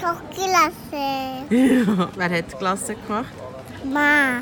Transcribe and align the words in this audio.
Schokolade. 0.00 1.44
Wer 2.16 2.30
hat 2.30 2.52
die 2.52 2.56
Klasse 2.56 2.94
gemacht? 2.94 3.34
Ma. 3.84 4.40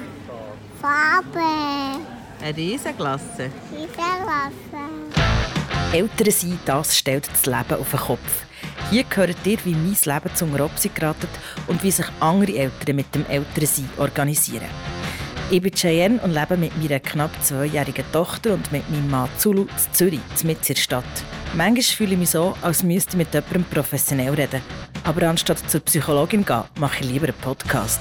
Farbe. 0.81 2.00
Eine 2.41 2.57
Riesenglasse. 2.57 3.50
Riesenklasse. 3.73 5.18
Eltern 5.92 6.31
sein, 6.31 6.60
das 6.65 6.97
stellt 6.97 7.29
das 7.33 7.47
Leben 7.47 7.81
auf 7.81 7.91
den 7.91 7.99
Kopf. 7.99 8.45
Hier 8.91 9.05
hört 9.14 9.36
ihr, 9.45 9.59
wie 9.64 9.75
mein 9.75 9.96
Leben 10.05 10.34
zum 10.34 10.55
Robsi 10.55 10.91
geratet 10.91 11.30
und 11.66 11.82
wie 11.82 11.90
sich 11.90 12.06
andere 12.20 12.56
Eltern 12.56 12.96
mit 12.96 13.12
dem 13.14 13.27
Elternsein 13.27 13.88
organisieren. 13.98 14.68
Ich 15.50 15.62
bin 15.62 15.72
Cheyenne 15.75 16.20
und 16.20 16.34
lebe 16.34 16.56
mit 16.56 16.77
meiner 16.77 17.00
knapp 17.00 17.30
zweijährigen 17.43 18.04
Tochter 18.12 18.54
und 18.54 18.70
mit 18.70 18.88
meinem 18.90 19.11
Mann 19.11 19.29
Zulu 19.38 19.62
in 19.62 19.93
Zürich, 19.95 20.20
mitten 20.45 20.66
in 20.66 20.75
der 20.75 20.80
Stadt. 20.80 21.04
Manchmal 21.54 21.82
fühle 21.82 22.12
ich 22.12 22.18
mich 22.18 22.30
so, 22.30 22.54
als 22.62 22.82
müsste 22.82 23.12
ich 23.12 23.16
mit 23.16 23.32
jemandem 23.32 23.64
professionell 23.64 24.34
reden. 24.34 24.61
Aber 25.09 25.22
anstatt 25.22 25.59
zur 25.70 25.80
Psychologin 25.80 26.45
gehen, 26.45 26.64
mache 26.79 27.02
ich 27.02 27.11
lieber 27.11 27.29
einen 27.29 27.39
Podcast. 27.39 27.99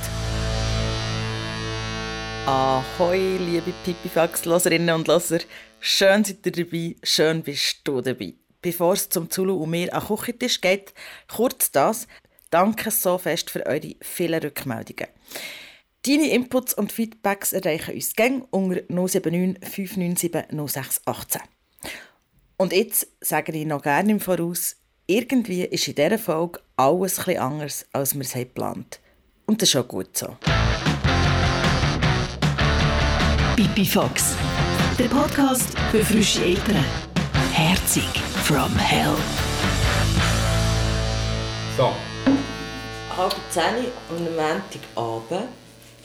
Ahoi, 2.45 3.37
liebe 3.37 3.71
Pipifax-Loserinnen 3.85 4.93
und 4.93 5.07
Loser. 5.07 5.39
Schön 5.79 6.25
seid 6.25 6.45
ihr 6.45 6.51
dabei, 6.51 6.97
schön 7.03 7.43
bist 7.43 7.77
du 7.85 8.01
dabei. 8.01 8.33
Bevor 8.61 8.91
es 8.91 9.07
zum 9.07 9.29
Zulu 9.29 9.55
und 9.55 9.69
mir 9.69 9.93
an 9.93 10.05
Küchentisch 10.05 10.59
geht, 10.59 10.93
kurz 11.33 11.71
das. 11.71 12.09
Danke 12.49 12.91
so 12.91 13.17
fest 13.17 13.51
für 13.51 13.65
eure 13.65 13.95
vielen 14.01 14.41
Rückmeldungen. 14.41 15.07
Deine 16.05 16.29
Inputs 16.31 16.73
und 16.73 16.91
Feedbacks 16.91 17.53
erreichen 17.53 17.95
uns 17.95 18.17
gang 18.17 18.45
unter 18.51 18.81
079 18.89 19.63
597 19.63 20.31
0618. 20.51 21.41
Und 22.57 22.73
jetzt 22.73 23.07
sage 23.21 23.53
ich 23.53 23.65
noch 23.65 23.83
gerne 23.83 24.11
im 24.11 24.19
Voraus, 24.19 24.75
irgendwie 25.09 25.63
ist 25.63 25.87
in 25.87 25.95
dieser 25.95 26.17
Folge 26.17 26.59
alles 26.75 27.17
etwas 27.19 27.37
anders, 27.37 27.85
als 27.93 28.13
wir 28.13 28.21
es 28.21 28.33
geplant 28.33 28.99
haben. 28.99 29.45
Und 29.45 29.61
das 29.61 29.69
ist 29.69 29.75
auch 29.77 29.87
gut 29.87 30.15
so. 30.17 30.35
Pipi 33.55 33.85
Fox, 33.85 34.35
der 34.99 35.05
Podcast 35.05 35.77
für 35.91 36.03
frische 36.03 36.43
Eltern. 36.43 36.83
Herzig 37.53 38.03
from 38.43 38.75
hell. 38.77 39.15
So, 41.77 41.93
halb 43.15 43.35
zehn 43.49 43.85
und 44.09 44.27
am 44.27 44.35
Montagabend 44.35 45.49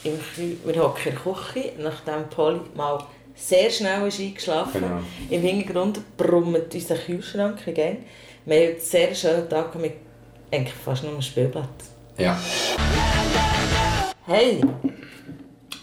im 0.04 0.18
wir 0.64 0.82
hocken 0.82 1.12
in 1.12 1.18
der 1.24 1.34
Küche, 1.34 1.72
nachdem 1.78 2.28
Polly 2.30 2.60
mal 2.76 3.04
sehr 3.34 3.70
schnell 3.70 4.06
ist 4.06 4.20
eingeschlafen 4.20 4.80
Genau. 4.80 5.00
Im 5.30 5.42
Hintergrund 5.42 6.16
brummt 6.16 6.72
unser 6.72 6.96
Kühlschrank 6.96 7.66
again. 7.66 7.98
Wir 8.44 8.56
haben 8.56 8.68
einen 8.70 8.80
sehr 8.80 9.14
schönen 9.14 9.48
Tag 9.48 9.74
mit 9.76 9.92
eigentlich 10.50 10.74
fast 10.74 11.02
nur 11.04 11.12
einem 11.12 11.22
Spielplatz. 11.22 11.90
ja. 12.18 12.38
Hey, 14.24 14.60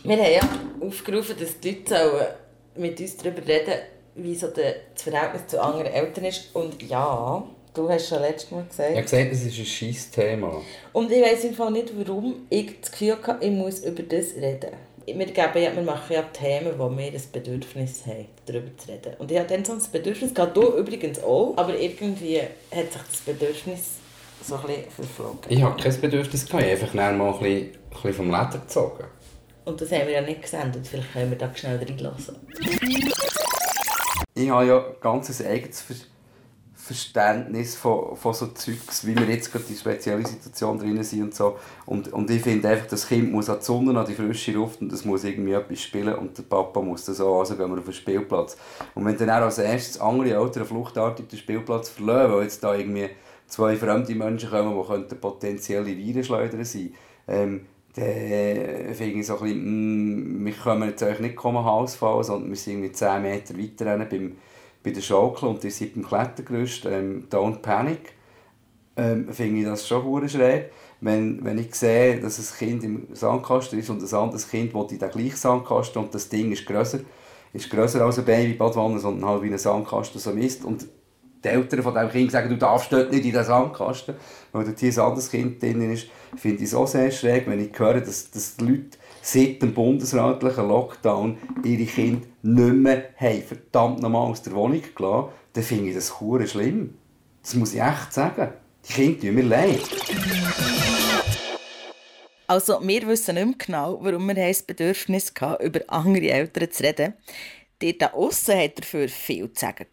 wir 0.03 0.17
haben 0.17 0.33
ja 0.33 0.87
aufgerufen, 0.87 1.35
dass 1.39 1.59
die 1.59 1.71
Leute 1.71 2.35
mit 2.75 2.99
uns 2.99 3.17
darüber 3.17 3.45
reden 3.45 3.73
wie 4.15 4.35
so 4.35 4.47
das 4.47 4.75
Verhältnis 5.03 5.47
zu 5.47 5.61
anderen 5.61 5.87
Eltern 5.87 6.25
ist. 6.25 6.53
Und 6.53 6.81
ja, 6.83 7.43
du 7.73 7.89
hast 7.89 8.07
schon 8.09 8.21
letztes 8.21 8.51
Mal 8.51 8.65
gesagt. 8.65 8.89
Ich 8.91 8.95
habe 8.95 9.03
gesagt, 9.03 9.31
das 9.31 9.41
ist 9.43 9.59
ein 9.59 9.65
scheiß 9.65 10.11
Thema. 10.11 10.61
Und 10.93 11.11
ich 11.11 11.21
weiß 11.21 11.43
im 11.45 11.53
Fall 11.53 11.71
nicht, 11.71 11.93
warum 11.95 12.47
ich 12.49 12.79
das 12.81 12.91
Gefühl 12.91 13.17
hatte, 13.21 13.45
ich 13.45 13.51
muss 13.51 13.79
über 13.79 14.03
das 14.03 14.35
reden. 14.35 14.71
Wir, 15.15 15.25
geben 15.25 15.63
ja, 15.63 15.75
wir 15.75 15.83
machen 15.83 16.13
ja 16.13 16.21
Themen, 16.23 16.73
wo 16.77 16.95
wir 16.95 17.11
das 17.11 17.27
Bedürfnis 17.27 18.05
haben, 18.05 18.27
darüber 18.45 18.75
zu 18.77 18.89
reden. 18.89 19.13
Und 19.19 19.31
ich 19.31 19.39
hatte 19.39 19.53
dann 19.55 19.65
so 19.65 19.73
ein 19.73 19.81
Bedürfnis, 19.91 20.33
gehabt, 20.33 20.55
du 20.55 20.77
übrigens 20.77 21.21
auch, 21.23 21.53
aber 21.57 21.77
irgendwie 21.77 22.39
hat 22.39 22.91
sich 22.91 23.01
das 23.09 23.19
Bedürfnis 23.25 23.95
so 24.43 24.55
ein 24.55 24.61
bisschen 24.61 24.91
verflogen. 24.91 25.39
Ich 25.49 25.61
habe 25.61 25.81
kein 25.81 26.01
Bedürfnis 26.01 26.45
gehabt, 26.45 26.63
ich 26.63 26.71
habe 26.71 26.81
einfach 26.81 26.93
mal 26.93 27.09
ein 27.09 27.39
bisschen, 27.39 27.57
ein 27.57 27.89
bisschen 27.91 28.13
vom 28.13 28.25
Leder 28.27 28.59
gezogen. 28.59 29.05
Und 29.65 29.81
das 29.81 29.91
haben 29.91 30.07
wir 30.07 30.13
ja 30.13 30.21
nicht 30.21 30.41
gesendet, 30.41 30.87
vielleicht 30.87 31.13
können 31.13 31.29
wir 31.31 31.37
da 31.37 31.55
schnell 31.55 31.77
reinlassen. 31.77 32.35
Ich 34.35 34.49
habe 34.49 34.65
ja 34.65 34.85
ganz 35.01 35.39
ein 35.41 35.47
eigenes 35.47 35.81
Ver 35.81 35.95
Verständnis 36.89 37.75
von, 37.75 38.15
von 38.15 38.33
so 38.33 38.47
Zeugs, 38.47 39.05
wie 39.05 39.15
wir 39.15 39.27
jetzt 39.27 39.51
gerade 39.51 39.65
die 39.65 39.75
spezielle 39.75 40.25
Situation 40.25 40.79
drin 40.79 41.03
sind 41.03 41.21
und 41.21 41.35
so. 41.35 41.57
Und, 41.85 42.11
und 42.11 42.31
ich 42.31 42.41
finde 42.41 42.67
einfach, 42.69 42.87
das 42.87 43.07
Kind 43.07 43.31
muss 43.31 43.49
an 43.49 43.59
die 43.59 43.65
Sonne, 43.65 43.99
an 43.99 44.05
die 44.07 44.15
frische 44.15 44.53
Luft 44.53 44.81
und 44.81 44.91
es 44.91 45.05
muss 45.05 45.23
irgendwie 45.23 45.53
etwas 45.53 45.81
spielen 45.81 46.15
und 46.15 46.37
der 46.37 46.43
Papa 46.43 46.81
muss 46.81 47.05
das 47.05 47.21
auch, 47.21 47.39
also 47.39 47.55
gehen 47.55 47.69
wir 47.69 47.77
auf 47.77 47.85
den 47.85 47.93
Spielplatz. 47.93 48.57
Und 48.95 49.05
wenn 49.05 49.17
dann 49.17 49.29
auch 49.29 49.45
als 49.45 49.59
erstes 49.59 50.01
andere 50.01 50.33
Eltern 50.33 50.65
fluchtartig 50.65 51.27
den 51.27 51.37
Spielplatz 51.37 51.89
verlassen, 51.89 52.33
weil 52.33 52.43
jetzt 52.43 52.63
da 52.63 52.73
irgendwie 52.73 53.09
zwei 53.47 53.75
fremde 53.75 54.15
Menschen 54.15 54.49
kommen, 54.49 54.75
die 54.75 54.87
könnten 54.87 55.21
potenzielle 55.21 55.95
Virenschleuder 55.95 56.65
sein 56.65 56.93
ähm, 57.27 57.61
dann 57.95 58.95
finde 58.95 59.19
ich 59.19 59.27
so 59.27 59.37
ein 59.37 59.43
bisschen, 59.43 60.41
mm, 60.41 60.45
wir 60.45 60.53
können 60.53 60.89
jetzt 60.89 61.03
eigentlich 61.03 61.19
nicht 61.19 61.35
kommen 61.35 61.63
Haus 61.63 61.95
fallen, 61.95 62.23
sondern 62.23 62.49
wir 62.49 62.57
sind 62.57 62.73
irgendwie 62.73 62.91
10 62.91 63.21
Meter 63.21 63.57
weiter 63.57 64.05
beim, 64.05 64.35
bei 64.89 64.95
der 64.95 65.01
Schaukel 65.01 65.49
und 65.49 65.63
ihr 65.63 65.71
seid 65.71 65.93
beim 65.93 66.03
Klettergerüst, 66.03 66.85
ähm, 66.85 67.27
Don't 67.29 67.59
Panic, 67.61 68.13
ähm, 68.97 69.31
finde 69.31 69.59
ich 69.59 69.65
das 69.65 69.87
schon 69.87 70.27
schräg. 70.27 70.71
Wenn, 71.01 71.43
wenn 71.45 71.57
ich 71.57 71.73
sehe, 71.75 72.19
dass 72.19 72.39
ein 72.39 72.57
Kind 72.57 72.83
im 72.83 73.07
Sandkasten 73.13 73.79
ist 73.79 73.89
und 73.89 74.01
ein 74.01 74.13
anderes 74.19 74.49
Kind 74.49 74.73
will 74.73 74.87
in 74.89 74.99
den 74.99 75.11
gleichen 75.11 75.35
Sandkasten 75.35 76.03
und 76.03 76.13
das 76.13 76.27
Ding 76.27 76.51
ist 76.51 76.65
grösser, 76.65 76.99
ist 77.53 77.69
grösser 77.69 78.03
als 78.03 78.17
eine 78.17 78.25
Babybadwanne, 78.25 78.99
sondern 78.99 79.29
halt 79.29 79.43
wie 79.43 79.51
ein 79.51 79.57
Sandkasten 79.57 80.19
so 80.19 80.31
misst. 80.31 80.65
Und 80.65 80.87
die 81.43 81.47
Eltern 81.47 81.83
von 81.83 81.93
diesem 81.93 82.09
Kind 82.09 82.31
sagen, 82.31 82.49
du 82.49 82.57
darfst 82.57 82.91
dort 82.91 83.11
nicht 83.11 83.23
in 83.23 83.31
den 83.31 83.43
Sandkasten, 83.45 84.15
weil 84.51 84.65
dort 84.65 84.83
ein 84.83 84.99
anderes 84.99 85.31
Kind 85.31 85.61
drin 85.61 85.93
ist, 85.93 86.07
finde 86.35 86.63
ich 86.63 86.69
so 86.69 86.85
sehr 86.85 87.11
schräg, 87.11 87.47
wenn 87.47 87.61
ich 87.61 87.77
höre, 87.79 88.01
dass, 88.01 88.29
dass 88.31 88.57
die 88.57 88.65
Leute 88.65 88.97
seit 89.21 89.61
dem 89.61 89.73
bundesrätlichen 89.73 90.67
Lockdown 90.67 91.37
ihre 91.63 91.85
Kinder 91.85 92.27
nicht 92.41 92.73
mehr 92.73 93.09
haben, 93.17 93.43
verdammt 93.43 94.01
nochmal 94.01 94.29
aus 94.29 94.41
der 94.41 94.53
Wohnung 94.53 94.81
gelassen, 94.95 95.29
dann 95.53 95.63
finde 95.63 95.89
ich 95.89 95.95
das 95.95 96.19
hure 96.19 96.47
schlimm. 96.47 96.95
Das 97.41 97.55
muss 97.55 97.73
ich 97.73 97.81
echt 97.81 98.13
sagen. 98.13 98.53
Die 98.87 98.93
Kinder 98.93 99.21
tun 99.21 99.35
mir 99.35 99.43
leid. 99.43 99.81
Also, 102.47 102.79
wir 102.81 103.07
wissen 103.07 103.35
nicht 103.35 103.45
mehr 103.45 103.55
genau, 103.57 103.99
warum 104.01 104.27
wir 104.27 104.33
das 104.33 104.63
Bedürfnis 104.63 105.31
hatten, 105.39 105.63
über 105.63 105.81
andere 105.87 106.29
Eltern 106.29 106.71
zu 106.71 106.83
reden. 106.83 107.13
Die 107.81 107.97
da 107.97 108.07
aussen 108.07 108.57
hat 108.57 108.79
dafür 108.79 109.07
viel 109.07 109.53
zu 109.53 109.61
sagen. 109.61 109.85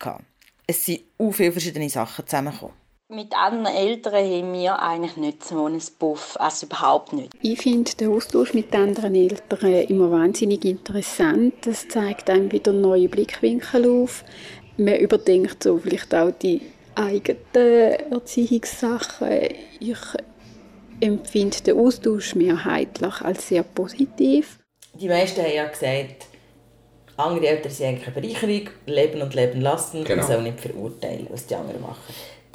Es 0.67 0.87
sind 0.87 1.03
auch 1.19 1.33
viele 1.33 1.53
verschiedene 1.53 1.89
Sachen 1.91 2.27
zusammengekommen. 2.27 2.86
Mit 3.09 3.35
anderen 3.39 3.67
Eltern 3.67 4.15
haben 4.15 4.53
wir 4.53 4.83
eigentlich 4.83 5.17
nicht 5.17 5.45
so 5.45 5.67
einen 5.67 5.81
Buff, 6.01 6.37
also 6.41 6.67
überhaupt 6.67 7.13
nicht. 7.13 7.31
Ich 7.41 7.61
finde 7.61 7.95
den 7.95 8.11
Austausch 8.11 8.53
mit 8.53 8.75
anderen 8.75 9.15
Eltern 9.15 9.71
immer 9.85 10.11
wahnsinnig 10.11 10.65
interessant. 10.65 11.55
Das 11.65 11.87
zeigt 11.87 12.29
einem 12.29 12.51
wieder 12.51 12.73
neue 12.73 13.09
Blickwinkel 13.09 13.89
auf. 14.03 14.25
Man 14.77 14.97
überdenkt 14.97 15.63
so 15.63 15.79
vielleicht 15.79 16.13
auch 16.17 16.33
die 16.33 16.63
eigenen 16.97 17.39
Erziehungssachen. 18.11 19.29
Ich 19.79 19.99
empfinde 20.99 21.61
den 21.61 21.79
Austausch 21.79 22.35
mehrheitlich 22.35 23.21
als 23.21 23.47
sehr 23.47 23.63
positiv. 23.63 24.59
Die 24.95 25.07
meisten 25.09 25.43
haben 25.43 25.55
ja 25.55 25.69
gesagt, 25.69 26.27
andere 27.17 27.47
Eltern 27.47 27.71
sind 27.71 27.87
eigentlich 27.87 28.07
eine 28.09 28.21
Bereicherung, 28.21 28.69
leben 28.87 29.23
und 29.23 29.33
leben 29.33 29.61
lassen, 29.61 30.03
Genau. 30.03 30.23
man 30.23 30.27
soll 30.33 30.43
nicht 30.43 30.59
verurteilen, 30.61 31.29
was 31.31 31.47
die 31.47 31.55
anderen 31.55 31.83
machen. 31.83 32.03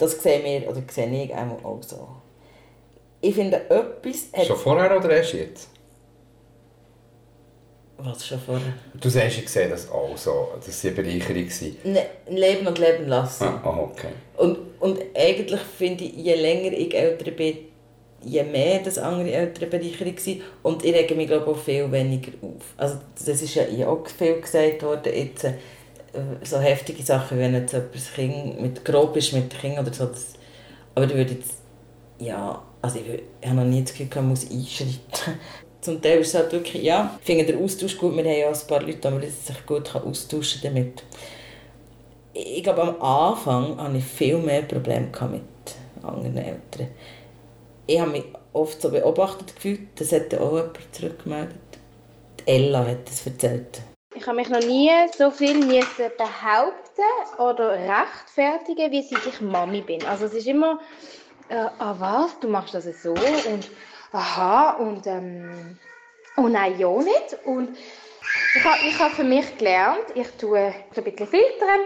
Das 0.02 0.14
sehen 0.14 0.44
wir, 0.44 0.68
oder 0.68 0.82
sehe 0.90 1.24
ich 1.24 1.32
auch 1.32 1.84
so. 1.84 2.08
Ich 3.22 3.36
finde, 3.36 3.58
etwas 3.70 4.30
hat... 4.34 4.48
Schon 4.48 4.58
vorher 4.58 4.98
oder 4.98 5.12
erst 5.12 5.34
jetzt? 5.34 5.70
Was 8.00 8.26
schon 8.26 8.40
vorher? 8.40 8.74
Du 9.00 9.08
hast 9.10 9.16
ja 9.16 9.42
gesehen, 9.44 9.70
dass 9.70 9.92
auch 9.92 10.18
so, 10.18 10.48
dass 10.56 10.82
sie 10.82 10.88
eine 10.88 11.04
Bereicherung 11.04 11.48
sind. 11.52 11.86
Ne, 11.86 12.04
leben 12.28 12.66
und 12.66 12.80
leben 12.80 13.08
lassen. 13.10 13.44
Ah, 13.44 13.62
ah, 13.64 13.78
okay. 13.80 14.08
Und, 14.38 14.58
und 14.80 15.00
eigentlich 15.16 15.62
finde 15.62 16.06
ich, 16.06 16.16
je 16.16 16.34
länger 16.34 16.72
ich 16.72 16.96
älter 16.96 17.30
bin, 17.30 17.58
je 18.24 18.44
mehr 18.44 18.80
das 18.80 18.98
andere 18.98 19.32
Eltern 19.32 19.70
Bereicherung 19.70 20.18
sind. 20.18 20.42
Und 20.64 20.84
ich 20.84 20.96
rege 20.96 21.14
mich 21.14 21.28
glaube 21.28 21.46
ich, 21.46 21.58
auch 21.58 21.62
viel 21.62 21.92
weniger 21.92 22.32
auf. 22.42 22.74
Also 22.76 22.96
das 23.24 23.40
ist 23.40 23.54
ja 23.54 23.88
auch 23.88 24.08
viel 24.08 24.42
gesagt 24.42 24.82
worden, 24.82 25.14
jetzt, 25.14 25.44
äh, 25.44 25.54
so 26.44 26.60
heftige 26.60 27.04
Sachen, 27.04 27.40
wenn 27.40 27.54
jetzt 27.54 27.74
jemand 27.74 27.96
das 27.96 28.14
Kind 28.14 28.62
mit 28.62 28.84
grob 28.86 29.16
ist 29.18 29.34
mit 29.34 29.50
Kind 29.50 29.80
oder 29.80 29.94
so. 29.94 30.06
Das, 30.06 30.34
aber 30.96 31.06
ich 31.06 31.14
würde 31.14 31.38
ja, 32.20 32.62
also 32.82 33.00
ich, 33.00 33.24
ich 33.42 33.48
habe 33.48 33.58
noch 33.58 33.66
nie 33.66 33.82
das 33.82 33.94
Gefühl, 33.94 34.08
man 34.16 34.30
muss 34.30 34.50
einschreiten. 34.50 35.00
Zum 35.82 36.00
Teil 36.00 36.20
ist 36.20 36.28
es 36.28 36.36
halt 36.36 36.52
wirklich, 36.52 36.84
ja, 36.84 37.18
ich 37.20 37.26
finde 37.26 37.46
den 37.46 37.64
Austausch 37.64 37.98
gut. 37.98 38.16
Wir 38.16 38.24
haben 38.24 38.40
ja 38.40 38.50
ein 38.50 38.68
paar 38.68 38.82
Leute, 38.82 38.98
die 38.98 39.10
man 39.10 39.22
sich 39.22 39.66
gut 39.66 39.96
austauschen 39.96 40.62
kann 40.62 40.76
damit 40.76 41.04
ich 42.34 42.64
glaube, 42.64 42.84
am 42.84 43.02
Anfang 43.02 43.78
hatte 43.78 43.98
ich 43.98 44.06
viel 44.06 44.38
mehr 44.38 44.62
Probleme 44.62 45.08
mit 45.32 46.04
anderen 46.04 46.38
Eltern. 46.38 46.88
Ich 47.88 48.00
habe 48.00 48.12
mich 48.12 48.24
oft 48.54 48.82
so 48.82 48.90
beobachtet 48.90 49.56
gefühlt, 49.56 49.82
das 49.96 50.12
hat 50.12 50.34
auch 50.36 50.56
jemand 50.56 50.78
zurückgemeldet. 50.92 51.58
Die 52.40 52.52
Ella 52.52 52.86
hat 52.86 53.08
das 53.08 53.26
erzählt. 53.26 53.82
Ich 54.22 54.28
habe 54.28 54.36
mich 54.38 54.50
noch 54.50 54.60
nie 54.60 54.92
so 55.18 55.32
viel 55.32 55.56
müssen 55.56 56.12
behaupten 56.16 57.40
oder 57.40 57.72
rechtfertigen, 57.72 58.92
wie 58.92 59.02
seit 59.02 59.26
ich 59.26 59.42
Mami 59.42 59.82
bin. 59.82 60.06
Also 60.06 60.26
es 60.26 60.36
ist 60.36 60.46
immer 60.46 60.80
äh, 61.50 61.56
ah 61.80 61.96
was, 61.98 62.40
du 62.40 62.48
machst 62.48 62.76
das 62.76 62.86
so 63.02 63.14
und 63.14 63.68
aha 64.12 64.74
und 64.74 65.08
ähm, 65.08 65.80
oh 66.38 66.48
nein, 66.48 66.78
ja 66.78 66.92
nicht. 67.00 67.36
Und 67.46 67.76
ich 68.56 68.64
habe 68.64 68.78
ich 68.88 69.00
hab 69.00 69.12
für 69.14 69.24
mich 69.24 69.58
gelernt, 69.58 70.06
ich 70.14 70.30
tue 70.38 70.60
ein 70.60 71.04
bisschen 71.04 71.26
filtern, 71.26 71.82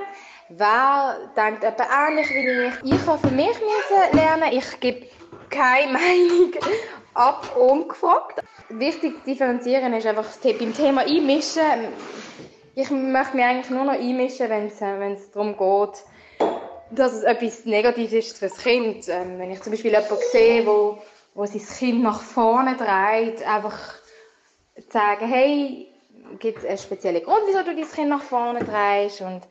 wer 0.49 1.31
denkt 1.37 1.63
etwa 1.63 1.85
ähnlich 2.05 2.29
wie 2.31 2.67
ich. 2.67 2.95
Ich 2.95 3.07
habe 3.07 3.25
für 3.25 3.33
mich 3.33 3.47
müssen 3.61 4.17
lernen, 4.17 4.51
ich 4.51 4.77
gebe 4.81 5.07
keine 5.49 5.89
Meinung 5.93 6.51
ab 7.15 7.55
ungefragt. 7.57 8.43
Wichtig 8.69 9.15
zu 9.19 9.31
differenzieren 9.31 9.93
ist 9.93 10.05
einfach 10.05 10.27
beim 10.43 10.73
Thema 10.73 11.01
einmischen. 11.01 11.93
Ich 12.75 12.89
möchte 12.91 13.35
mich 13.35 13.45
eigentlich 13.45 13.69
nur 13.69 13.85
noch 13.85 13.93
einmischen, 13.93 14.49
wenn 14.49 14.67
es, 14.67 14.81
äh, 14.81 14.99
wenn 14.99 15.13
es 15.13 15.31
darum 15.31 15.57
geht, 15.57 16.03
dass 16.91 17.13
es 17.13 17.23
etwas 17.23 17.65
Negatives 17.65 18.13
ist 18.13 18.37
für 18.37 18.49
das 18.49 18.57
Kind. 18.57 19.07
Ähm, 19.07 19.39
wenn 19.39 19.51
ich 19.51 19.61
zum 19.61 19.71
Beispiel 19.71 19.91
jemanden 19.91 20.17
sehe, 20.31 20.65
wo, 20.65 20.97
wo 21.33 21.45
sein 21.45 21.61
Kind 21.61 22.03
nach 22.03 22.21
vorne 22.21 22.75
dreht, 22.75 23.45
einfach 23.47 23.79
sagen, 24.89 25.27
hey, 25.27 25.87
gibt 26.39 26.59
es 26.59 26.65
einen 26.65 26.77
speziellen 26.77 27.23
Grund, 27.23 27.41
wieso 27.47 27.59
du 27.59 27.75
dein 27.75 27.89
Kind 27.89 28.09
nach 28.09 28.23
vorne 28.23 28.59
drehst 28.59 29.21
und 29.21 29.41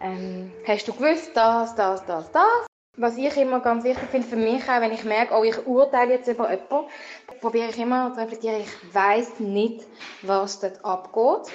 ähm, 0.00 0.52
hast 0.66 0.86
du 0.86 0.92
gewusst, 0.92 1.30
das, 1.34 1.74
das, 1.74 2.04
das, 2.06 2.30
das. 2.30 2.69
Was 3.00 3.16
ich 3.16 3.34
immer 3.38 3.60
ganz 3.60 3.82
wichtig 3.84 4.10
finde 4.10 4.28
für 4.28 4.36
mich 4.36 4.62
auch, 4.64 4.78
wenn 4.82 4.92
ich 4.92 5.04
merke, 5.04 5.32
oh, 5.34 5.42
ich 5.42 5.66
urteile 5.66 6.12
jetzt 6.16 6.28
über 6.28 6.50
jemanden, 6.50 6.90
probiere 7.40 7.70
ich 7.70 7.78
immer 7.78 8.12
zu 8.12 8.20
reflektieren, 8.20 8.60
ich 8.60 8.94
weiß 8.94 9.40
nicht, 9.40 9.86
was 10.20 10.60
dort 10.60 10.84
abgeht. 10.84 11.50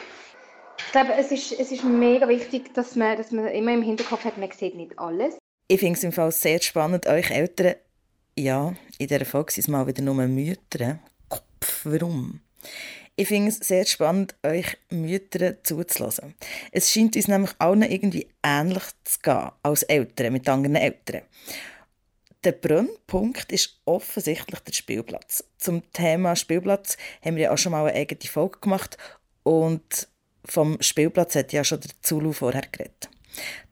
Ich 0.80 0.92
glaube, 0.92 1.14
es 1.14 1.32
ist, 1.32 1.52
es 1.52 1.72
ist 1.72 1.84
mega 1.84 2.28
wichtig, 2.28 2.74
dass 2.74 2.96
man, 2.96 3.16
dass 3.16 3.30
man 3.30 3.46
immer 3.50 3.74
im 3.74 3.84
Hinterkopf 3.84 4.26
hat, 4.26 4.40
man 4.40 4.50
sieht 4.54 4.74
nicht 4.74 4.98
alles. 4.98 5.38
Ich 5.68 5.80
finde 5.80 5.94
es 5.94 6.04
im 6.04 6.12
Fall 6.12 6.32
sehr 6.32 6.60
spannend, 6.64 7.06
euch 7.06 7.30
Eltern, 7.30 7.76
ja, 8.36 8.74
in 8.98 9.06
dieser 9.06 9.24
Folge 9.24 9.52
sind 9.52 9.66
es 9.66 9.68
mal 9.68 9.86
wieder 9.86 10.02
nur 10.02 10.16
Mütter. 10.16 10.98
Kopf, 11.30 11.82
warum? 11.84 12.42
Ich 13.18 13.30
finde 13.30 13.50
es 13.50 13.60
sehr 13.60 13.86
spannend, 13.86 14.36
euch 14.44 14.78
Mütter 14.90 15.64
zuzulassen. 15.64 16.36
Es 16.74 16.92
scheint 16.92 17.16
uns 17.16 17.30
nämlich 17.30 17.52
allen 17.60 17.84
irgendwie 17.84 18.28
ähnlich 18.44 18.84
zu 19.06 19.20
gehen 19.22 19.52
als 19.64 19.84
Eltern 19.84 20.34
mit 20.34 20.50
anderen 20.50 20.76
Eltern. 20.76 21.22
Der 22.44 22.52
Brennpunkt 22.52 23.54
ist 23.54 23.80
offensichtlich 23.86 24.60
der 24.60 24.74
Spielplatz. 24.74 25.46
Zum 25.58 25.82
Thema 25.94 26.36
Spielplatz 26.36 26.98
haben 27.24 27.38
wir 27.38 27.44
ja 27.44 27.54
auch 27.54 27.58
schon 27.58 27.72
mal 27.72 27.88
eine 27.88 27.98
eigene 27.98 28.30
Folge 28.30 28.60
gemacht 28.60 28.98
und 29.44 30.10
vom 30.44 30.78
Spielplatz 30.82 31.36
hat 31.36 31.54
ja 31.54 31.64
schon 31.64 31.80
der 31.80 31.92
Zulu 32.02 32.34
vorher 32.34 32.64
geredet. 32.70 33.10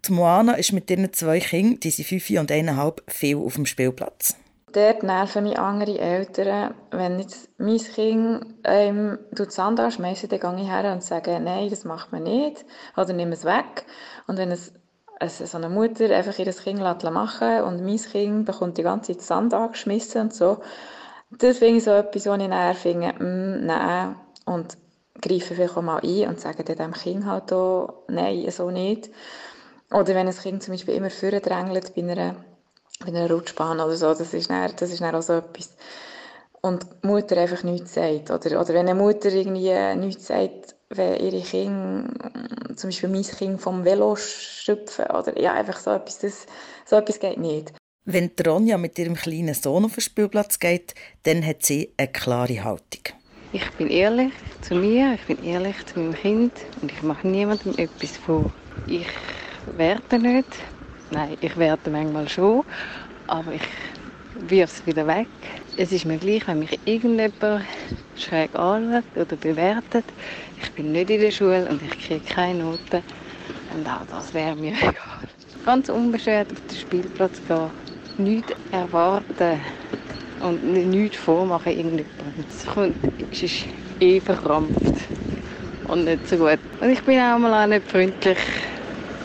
Die 0.06 0.13
Moana 0.13 0.54
ist 0.54 0.72
mit 0.72 0.89
ihren 0.89 1.12
zwei 1.12 1.39
Kindern, 1.39 1.81
die 1.81 1.92
sind 1.92 2.07
fünf 2.07 2.30
und 2.30 2.51
eineinhalb, 2.51 3.04
viel 3.12 3.38
auf 3.38 3.56
dem 3.56 3.66
Spielplatz. 3.66 4.38
Dort 4.74 5.04
nerven 5.04 5.44
mich 5.44 5.60
andere 5.60 6.00
Eltern, 6.00 6.74
wenn 6.90 7.20
jetzt 7.20 7.48
mein 7.60 7.78
Kind 7.78 8.44
ähm, 8.64 9.20
Sand 9.31 9.80
anschmeißen, 9.80 10.30
dann 10.30 10.40
gehe 10.40 10.66
ich 10.66 10.72
her 10.72 10.92
und 10.92 11.04
sage, 11.04 11.40
nein, 11.40 11.70
das 11.70 11.86
macht 11.86 12.12
man 12.12 12.24
nicht, 12.24 12.66
oder 12.98 13.14
nimm 13.14 13.31
es 13.31 13.46
weg. 13.46 13.86
Und 14.25 14.38
wenn 14.38 14.52
es 14.52 14.74
also 15.20 15.46
so 15.46 15.58
eine 15.58 15.70
Mutter 15.70 16.10
einfach 16.16 16.38
ihr 16.40 16.52
Kind 16.52 16.80
machen 16.80 17.62
und 17.62 17.86
mein 17.86 17.98
Kind 17.98 18.46
bekommt 18.46 18.78
die 18.78 18.84
ganze 18.84 19.14
Zeit 19.14 19.22
Sand 19.22 19.54
angeschmissen 19.54 20.22
und 20.22 20.34
so, 20.34 20.58
das 21.30 21.60
finde 21.60 21.78
ich 21.78 21.84
so 21.84 21.92
etwas, 21.92 22.25
wo 22.25 22.34
ich 22.34 22.48
näher 22.48 22.74
finde, 22.74 23.14
mm, 23.14 23.66
nein, 23.66 24.16
und 24.46 24.78
greife 25.22 25.54
vielleicht 25.54 25.78
auch 25.78 25.84
mal 25.84 26.02
ein 26.04 26.30
und 26.30 26.40
sage 26.40 26.64
dem 26.64 26.94
Kind 26.94 27.25
halt 27.25 27.54
auch, 27.54 28.06
nein, 28.08 28.50
so 28.50 28.72
nicht. 28.72 29.12
Oder 29.92 30.16
wenn 30.16 30.28
ein 30.28 30.36
Kind 30.36 30.64
zum 30.64 30.74
Beispiel 30.74 30.96
immer 30.96 31.12
vordrängelt 31.12 31.94
bei 31.96 32.02
einer 32.02 32.36
bei 33.00 33.07
einer 33.07 33.30
Rutschbahn 33.30 33.80
oder 33.80 33.95
so, 33.95 34.13
das 34.13 34.34
ist 34.34 34.50
dann, 34.50 34.72
das 34.75 34.92
ist 34.92 35.01
dann 35.01 35.16
auch 35.16 35.22
so 35.22 35.34
etwas. 35.34 35.75
Und 36.62 36.86
die 37.04 37.07
Mutter 37.07 37.38
einfach 37.38 37.63
nichts 37.63 37.94
sagt. 37.94 38.31
Oder, 38.31 38.62
oder 38.62 38.69
wenn 38.69 38.88
eine 38.88 38.95
Mutter 38.95 39.30
irgendwie 39.30 39.74
nichts 39.95 40.28
sagt, 40.28 40.75
wenn 40.90 41.19
ihre 41.19 41.42
Kinder, 41.42 42.10
zum 42.75 42.90
Beispiel 42.90 43.10
mein 43.10 43.24
Kind 43.24 43.62
vom 43.62 43.84
Velo 43.84 44.16
schöpfen, 44.16 45.06
oder 45.06 45.38
ja, 45.40 45.54
einfach 45.54 45.80
so 45.80 45.92
etwas, 45.92 46.19
das, 46.19 46.45
so 46.86 46.95
etwas 46.95 47.19
geht 47.19 47.38
nicht. 47.38 47.74
Wenn 48.06 48.31
Ronja 48.45 48.78
mit 48.78 49.00
ihrem 49.00 49.16
kleinen 49.16 49.54
Sohn 49.54 49.86
auf 49.86 49.96
den 49.96 50.01
Spielplatz 50.01 50.60
geht, 50.60 50.94
dann 51.24 51.46
hat 51.46 51.63
sie 51.63 51.94
eine 51.98 52.10
klare 52.10 52.63
Haltung. 52.63 53.01
Ich 53.54 53.69
bin 53.78 53.89
ehrlich 53.89 54.34
zu 54.62 54.75
mir, 54.75 55.13
ich 55.13 55.25
bin 55.25 55.44
ehrlich 55.44 55.86
zu 55.86 56.00
meinem 56.00 56.13
Kind 56.13 56.51
und 56.81 56.92
ich 56.92 57.01
mache 57.04 57.28
niemandem 57.28 57.78
etwas 57.78 58.18
vor. 58.18 58.51
Ich 58.88 59.07
werte 59.78 60.19
nicht, 60.19 60.48
Nein, 61.13 61.38
ich 61.42 61.56
werte 61.57 61.92
manchmal 61.92 62.27
schon, 62.27 62.63
aber 63.27 63.54
ich 63.54 63.62
wirf 64.33 64.71
es 64.71 64.86
wieder 64.88 65.06
weg. 65.06 65.27
Es 65.77 65.92
ist 65.92 66.06
mir 66.06 66.18
gleich, 66.18 66.48
wenn 66.48 66.57
mich 66.57 66.80
irgendjemand 66.86 67.65
schräg 68.15 68.56
anschaut 68.56 69.04
oder 69.15 69.36
bewertet. 69.38 70.06
Ich 70.60 70.71
bin 70.71 70.92
nicht 70.92 71.12
in 71.12 71.21
der 71.21 71.30
Schule 71.30 71.69
und 71.69 71.83
ich 71.83 72.00
kriege 72.00 72.25
keine 72.27 72.63
Noten. 72.63 73.04
Und 73.75 73.88
auch 73.88 74.07
das 74.10 74.33
wäre 74.33 74.56
mir 74.56 74.74
egal. 74.81 74.94
Ganz 75.63 75.89
unbeschwert 75.89 76.51
auf 76.51 76.62
den 76.62 76.77
Spielplatz 76.77 77.44
gehen, 77.48 77.71
nichts 78.18 78.54
erwarten 78.71 79.62
und 80.39 80.63
nichts 80.63 81.18
vormachen 81.18 81.74
irgendjemandem. 81.74 82.45
Es, 82.50 82.65
kommt, 82.65 82.98
es 83.31 83.44
ist 83.44 83.65
eh 84.00 84.19
verkrampft 84.19 84.95
und 85.83 86.06
nicht 86.06 86.27
so 86.27 86.38
gut. 86.38 86.60
Und 86.81 86.89
ich 86.89 87.04
bin 87.04 87.19
auch 87.19 87.38
mal 87.38 87.63
auch 87.63 87.68
nicht 87.68 87.88
freundlich 87.88 88.39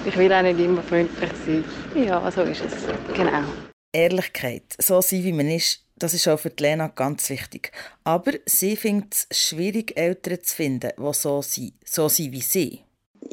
ich 0.08 0.16
will 0.16 0.32
auch 0.32 0.42
nicht 0.42 0.58
immer 0.58 0.82
freundlich 0.82 1.30
sein. 1.44 1.64
Ja, 1.94 2.30
so 2.30 2.42
ist 2.42 2.62
es. 2.64 2.72
Genau. 3.14 3.44
Ehrlichkeit, 3.92 4.64
so 4.78 5.00
sein 5.00 5.22
wie 5.22 5.32
man 5.32 5.48
ist, 5.48 5.84
das 5.96 6.14
ist 6.14 6.28
auch 6.28 6.38
für 6.38 6.52
Lena 6.58 6.88
ganz 6.88 7.28
wichtig. 7.30 7.72
Aber 8.04 8.32
sie 8.46 8.76
findet 8.76 9.14
es 9.30 9.48
schwierig, 9.48 9.96
Eltern 9.96 10.42
zu 10.42 10.56
finden, 10.56 10.92
die 10.96 11.12
so 11.12 11.42
sind, 11.42 11.74
so 11.84 12.08
sind 12.08 12.32
wie 12.32 12.40
sie. 12.40 12.80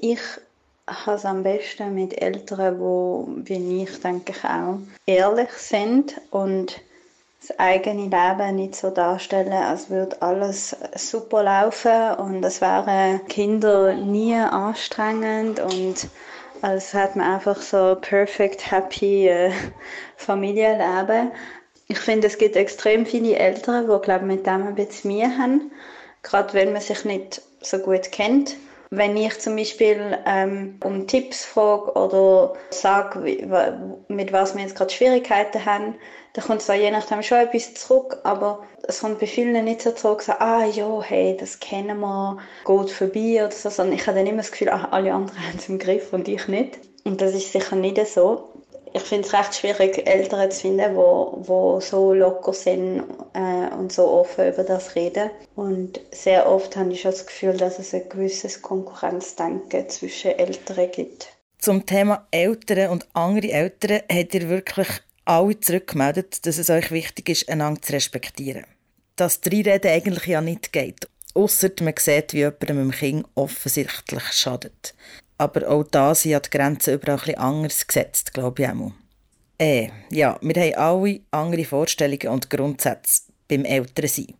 Ich 0.01 0.19
habe 0.87 1.17
es 1.17 1.25
am 1.25 1.43
besten 1.43 1.93
mit 1.93 2.21
Eltern, 2.21 2.77
die, 3.45 3.49
wie 3.49 3.83
ich 3.83 3.99
denke 4.01 4.33
ich 4.33 4.43
auch, 4.43 4.79
ehrlich 5.05 5.51
sind 5.51 6.19
und 6.31 6.79
das 7.41 7.59
eigene 7.59 8.03
Leben 8.03 8.55
nicht 8.55 8.75
so 8.75 8.89
darstellen, 8.89 9.53
als 9.53 9.89
würde 9.89 10.19
alles 10.21 10.75
super 10.95 11.43
laufen 11.43 12.15
und 12.17 12.43
es 12.43 12.61
wären 12.61 13.25
Kinder 13.27 13.93
nie 13.93 14.35
anstrengend 14.35 15.59
und 15.59 16.07
als 16.65 16.95
hat 16.95 17.15
man 17.15 17.31
einfach 17.31 17.61
so 17.61 17.95
perfect 18.01 18.71
happy 18.71 19.27
äh, 19.27 19.51
Familienleben. 20.17 21.31
Ich 21.87 21.99
finde, 21.99 22.25
es 22.25 22.39
gibt 22.39 22.55
extrem 22.55 23.05
viele 23.05 23.35
Eltern, 23.35 23.87
die 23.87 24.01
glaube 24.01 24.25
mit 24.25 24.47
dem 24.47 24.67
ein 24.67 24.73
bisschen 24.73 25.11
Mühe 25.11 25.37
haben, 25.37 25.71
gerade 26.23 26.53
wenn 26.55 26.73
man 26.73 26.81
sich 26.81 27.05
nicht 27.05 27.43
so 27.61 27.77
gut 27.77 28.11
kennt. 28.11 28.55
Wenn 28.89 29.17
ich 29.17 29.39
zum 29.39 29.55
Beispiel 29.55 30.17
ähm, 30.25 30.79
um 30.83 31.07
Tipps 31.07 31.43
frage 31.43 31.91
oder 31.93 32.53
sage, 32.69 33.19
mit 34.07 34.31
was 34.31 34.55
wir 34.55 34.61
jetzt 34.61 34.75
gerade 34.75 34.93
Schwierigkeiten 34.93 35.65
haben, 35.65 35.95
dann 36.33 36.45
kommt 36.45 36.61
zwar 36.61 36.75
je 36.75 36.91
nachdem 36.91 37.23
schon 37.23 37.37
etwas 37.37 37.73
zurück, 37.75 38.19
aber 38.23 38.63
es 38.83 38.99
kommt 38.99 39.19
bei 39.19 39.27
vielen 39.27 39.63
nicht 39.63 39.81
so 39.81 39.91
zurück, 39.91 40.21
so, 40.21 40.33
ah 40.33 40.65
ja, 40.65 41.01
hey, 41.01 41.37
das 41.39 41.59
kennen 41.59 41.99
wir, 41.99 42.37
geht 42.65 42.91
vorbei 42.91 43.45
oder 43.45 43.51
so, 43.51 43.69
sondern 43.69 43.95
ich 43.95 44.05
habe 44.05 44.17
dann 44.17 44.27
immer 44.27 44.37
das 44.37 44.51
Gefühl, 44.51 44.69
ah, 44.69 44.89
alle 44.91 45.13
anderen 45.13 45.39
haben 45.47 45.57
es 45.57 45.69
im 45.69 45.79
Griff 45.79 46.11
und 46.11 46.27
ich 46.27 46.47
nicht. 46.47 46.79
Und 47.05 47.21
das 47.21 47.33
ist 47.33 47.51
sicher 47.51 47.75
nicht 47.75 48.05
so. 48.07 48.54
Ich 48.95 49.01
finde 49.01 49.27
es 49.27 49.33
recht 49.33 49.55
schwierig, 49.55 50.07
Eltern 50.07 50.49
zu 50.49 50.61
finden, 50.61 50.91
die 50.91 50.95
wo, 50.95 51.37
wo 51.41 51.81
so 51.81 52.13
locker 52.13 52.53
sind 52.53 53.03
äh, 53.33 53.73
und 53.75 53.91
so 53.91 54.09
offen 54.09 54.47
über 54.47 54.63
das 54.63 54.95
reden. 54.95 55.31
Und 55.55 55.99
sehr 56.11 56.49
oft 56.49 56.77
habe 56.77 56.93
ich 56.93 57.01
schon 57.01 57.11
das 57.11 57.25
Gefühl, 57.25 57.57
dass 57.57 57.77
es 57.77 57.93
ein 57.93 58.07
gewisses 58.07 58.61
Konkurrenzdenken 58.61 59.89
zwischen 59.89 60.31
Eltern 60.31 60.89
gibt. 60.93 61.27
Zum 61.59 61.85
Thema 61.85 62.25
Eltern 62.31 62.91
und 62.91 63.05
andere 63.11 63.51
Eltern 63.51 63.99
habt 64.09 64.33
ihr 64.33 64.47
wirklich 64.47 64.87
alle 65.25 65.59
zurückgemeldet, 65.59 66.45
dass 66.45 66.57
es 66.57 66.69
euch 66.69 66.89
wichtig 66.91 67.27
ist, 67.27 67.49
einander 67.49 67.81
zu 67.81 67.91
respektieren. 67.91 68.63
Dass 69.17 69.41
die 69.41 69.61
Reden 69.61 69.91
eigentlich 69.91 70.25
ja 70.25 70.39
nicht 70.39 70.71
geht. 70.71 71.05
Ausser 71.33 71.71
man 71.81 71.95
sieht, 71.99 72.31
wie 72.31 72.37
jemand 72.37 72.69
einem 72.69 72.91
Kind 72.91 73.27
offensichtlich 73.35 74.23
schadet. 74.31 74.95
Aber 75.37 75.67
auch 75.69 75.83
da 75.83 76.15
sind 76.15 76.31
ja 76.31 76.39
die 76.39 76.49
Grenzen 76.49 76.93
überall 76.95 77.19
ein 77.25 77.37
anders 77.37 77.85
gesetzt, 77.85 78.33
glaube 78.33 78.63
ich 78.63 78.69
auch. 78.69 78.91
Äh, 79.57 79.89
ja, 80.11 80.37
wir 80.41 80.61
haben 80.61 80.75
alle 80.75 81.19
andere 81.31 81.65
Vorstellungen 81.65 82.27
und 82.29 82.49
Grundsätze 82.49 83.23
beim 83.47 83.63
Elternsein. 83.63 84.33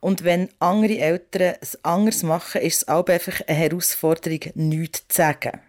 Und 0.00 0.22
wenn 0.22 0.48
andere 0.58 0.98
Eltern 0.98 1.54
es 1.60 1.82
anders 1.84 2.22
machen, 2.22 2.60
ist 2.60 2.82
es 2.82 2.88
auch 2.88 3.06
einfach 3.06 3.40
eine 3.46 3.56
Herausforderung, 3.56 4.40
nichts 4.54 5.08
zu 5.08 5.16
sagen. 5.16 5.60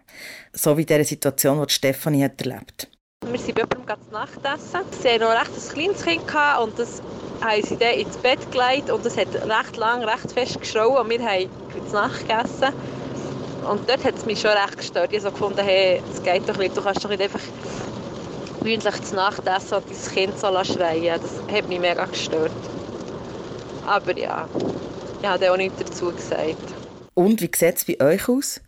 So 0.52 0.76
wie 0.76 0.82
in 0.82 0.86
dieser 0.86 1.04
Situation, 1.04 1.64
die 1.66 1.72
Stefanie 1.72 2.24
hat 2.24 2.40
erlebt 2.40 2.88
wir 3.30 3.38
sind 3.38 3.54
bei 3.54 3.62
jemandem 3.62 4.04
zu 4.04 4.12
Nacht 4.12 4.44
essen. 4.44 4.80
Sie 5.00 5.08
hatten 5.08 5.20
noch 5.20 5.30
recht 5.30 5.50
ein 5.50 5.74
kleines 5.74 6.04
Kind 6.04 6.24
und 6.60 6.78
das 6.78 7.02
haben 7.40 7.62
sie 7.62 7.76
dann 7.76 7.94
ins 7.94 8.16
Bett 8.16 8.40
gelegt 8.50 8.90
und 8.90 9.06
es 9.06 9.16
hat 9.16 9.34
recht 9.34 9.76
lang, 9.76 10.02
recht 10.02 10.32
fest 10.32 10.60
geschrauen 10.60 10.98
und 10.98 11.10
wir 11.10 11.20
haben 11.20 11.48
zu 11.88 11.92
Nacht 11.92 12.20
gegessen. 12.20 12.74
Und 13.68 13.88
dort 13.88 14.04
hat 14.04 14.16
es 14.16 14.26
mich 14.26 14.40
schon 14.40 14.50
recht 14.50 14.76
gestört. 14.76 15.12
Ich 15.12 15.18
habe 15.18 15.30
so 15.30 15.30
gefunden, 15.30 15.64
hey, 15.64 16.02
das 16.08 16.22
geht 16.22 16.48
doch 16.48 16.56
nicht, 16.56 16.76
du 16.76 16.82
kannst 16.82 17.04
doch 17.04 17.10
nicht 17.10 17.22
einfach 17.22 17.40
gewöhnlich 18.58 19.02
zu 19.02 19.14
Nacht 19.14 19.46
essen 19.46 19.74
und 19.74 19.84
dein 19.88 20.14
Kind 20.14 20.38
soll 20.38 20.64
schreien. 20.64 21.20
Das 21.20 21.54
hat 21.54 21.68
mich 21.68 21.80
mega 21.80 22.04
gestört. 22.04 22.52
Aber 23.86 24.16
ja, 24.16 24.48
ich 25.20 25.28
habe 25.28 25.52
auch 25.52 25.56
nichts 25.56 25.78
dazu 25.78 26.12
gesagt. 26.12 26.56
Und 27.14 27.40
wie 27.40 27.50
sieht 27.54 27.76
es 27.76 27.84
bei 27.84 28.00
euch 28.00 28.28
aus? 28.28 28.60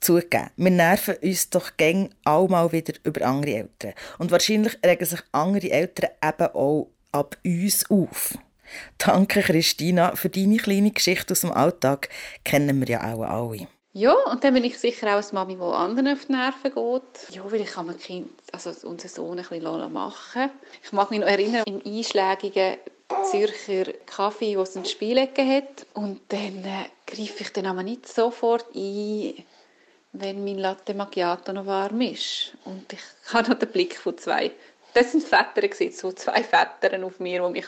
Zugegeben, 0.00 0.50
wir 0.56 0.70
nerven 0.70 1.16
uns 1.22 1.50
doch 1.50 1.76
gäng 1.76 2.10
mal 2.24 2.70
wieder 2.70 2.94
über 3.02 3.26
andere 3.26 3.54
Eltern. 3.54 3.94
Und 4.18 4.30
wahrscheinlich 4.30 4.78
regen 4.84 5.04
sich 5.04 5.20
andere 5.32 5.70
Eltern 5.70 6.10
eben 6.22 6.54
auch 6.54 6.90
ab 7.10 7.36
uns 7.44 7.90
auf. 7.90 8.38
Danke, 8.98 9.40
Christina, 9.40 10.14
für 10.14 10.28
deine 10.28 10.58
kleine 10.58 10.90
Geschichte 10.90 11.32
aus 11.32 11.40
dem 11.40 11.52
Alltag. 11.52 12.10
Kennen 12.44 12.80
wir 12.80 12.88
ja 12.88 13.14
auch 13.14 13.22
alle. 13.22 13.66
Ja, 13.92 14.14
und 14.30 14.44
dann 14.44 14.54
bin 14.54 14.64
ich 14.64 14.78
sicher 14.78 15.08
auch 15.08 15.12
als 15.14 15.32
Mami, 15.32 15.56
die 15.56 15.62
anderen 15.62 16.08
auf 16.08 16.26
die 16.26 16.32
Nerven 16.32 16.72
geht. 16.74 17.34
Ja, 17.34 17.50
weil 17.50 17.62
ich 17.62 17.76
mein 17.76 17.98
Kind, 17.98 18.30
also 18.52 18.70
unseren 18.86 19.08
Sohn 19.08 19.38
ein 19.38 19.44
bisschen 19.48 19.92
machen 19.92 20.50
Ich 20.82 20.92
mag 20.92 21.10
mich 21.10 21.20
noch 21.20 21.26
erinnern, 21.26 21.64
im 21.66 21.80
einschlägigen 21.84 22.76
Zürcher 23.30 23.92
Kaffee, 24.04 24.56
wo 24.56 24.62
es 24.62 24.76
ein 24.76 24.84
Spielecke 24.84 25.44
hat. 25.44 25.86
Und 25.94 26.20
dann 26.28 26.64
äh, 26.64 26.84
greife 27.06 27.42
ich 27.42 27.52
dann 27.52 27.66
aber 27.66 27.82
nicht 27.82 28.06
sofort 28.06 28.66
ein, 28.74 29.44
wenn 30.12 30.44
mein 30.44 30.58
Latte 30.58 30.94
Macchiato 30.94 31.52
noch 31.52 31.66
warm 31.66 32.02
ist. 32.02 32.52
Und 32.64 32.92
ich 32.92 33.00
habe 33.32 33.50
noch 33.50 33.58
den 33.58 33.70
Blick 33.70 33.96
von 33.96 34.18
zwei 34.18 34.52
das 34.94 35.12
sind 35.12 35.24
Väter, 35.24 35.68
so 35.92 36.12
zwei 36.12 36.42
Väter 36.42 37.04
auf 37.04 37.20
mir, 37.20 37.42
die 37.42 37.52
mich 37.52 37.66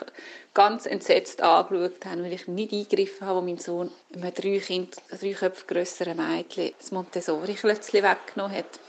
ganz 0.53 0.85
entsetzt 0.85 1.41
angeschaut 1.41 2.05
haben, 2.05 2.23
weil 2.23 2.33
ich 2.33 2.47
nicht 2.47 2.73
eingegriffen 2.73 3.27
habe, 3.27 3.39
wo 3.39 3.41
mein 3.41 3.57
Sohn 3.57 3.91
einem 4.13 4.33
drei, 4.33 4.59
kind, 4.59 4.95
drei 5.09 5.33
Köpfe 5.33 5.65
grösseren 5.67 6.17
Mädchen 6.17 6.73
das 6.77 6.91
Montessori-Klötzchen 6.91 8.03
weggenommen 8.03 8.57
hat. 8.57 8.79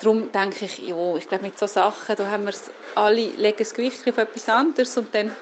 Darum 0.00 0.30
denke 0.30 0.66
ich, 0.66 0.78
ja, 0.78 1.16
ich 1.16 1.28
glaube, 1.28 1.44
mit 1.44 1.58
solchen 1.58 1.74
Sachen, 1.74 2.16
da 2.16 2.30
haben 2.30 2.46
wir 2.46 2.54
alle, 2.94 3.26
legen 3.28 3.58
das 3.58 3.74
Gewicht 3.74 4.06
auf 4.08 4.18
etwas 4.18 4.48
anderes 4.48 4.96
und 4.96 5.14
dann 5.14 5.34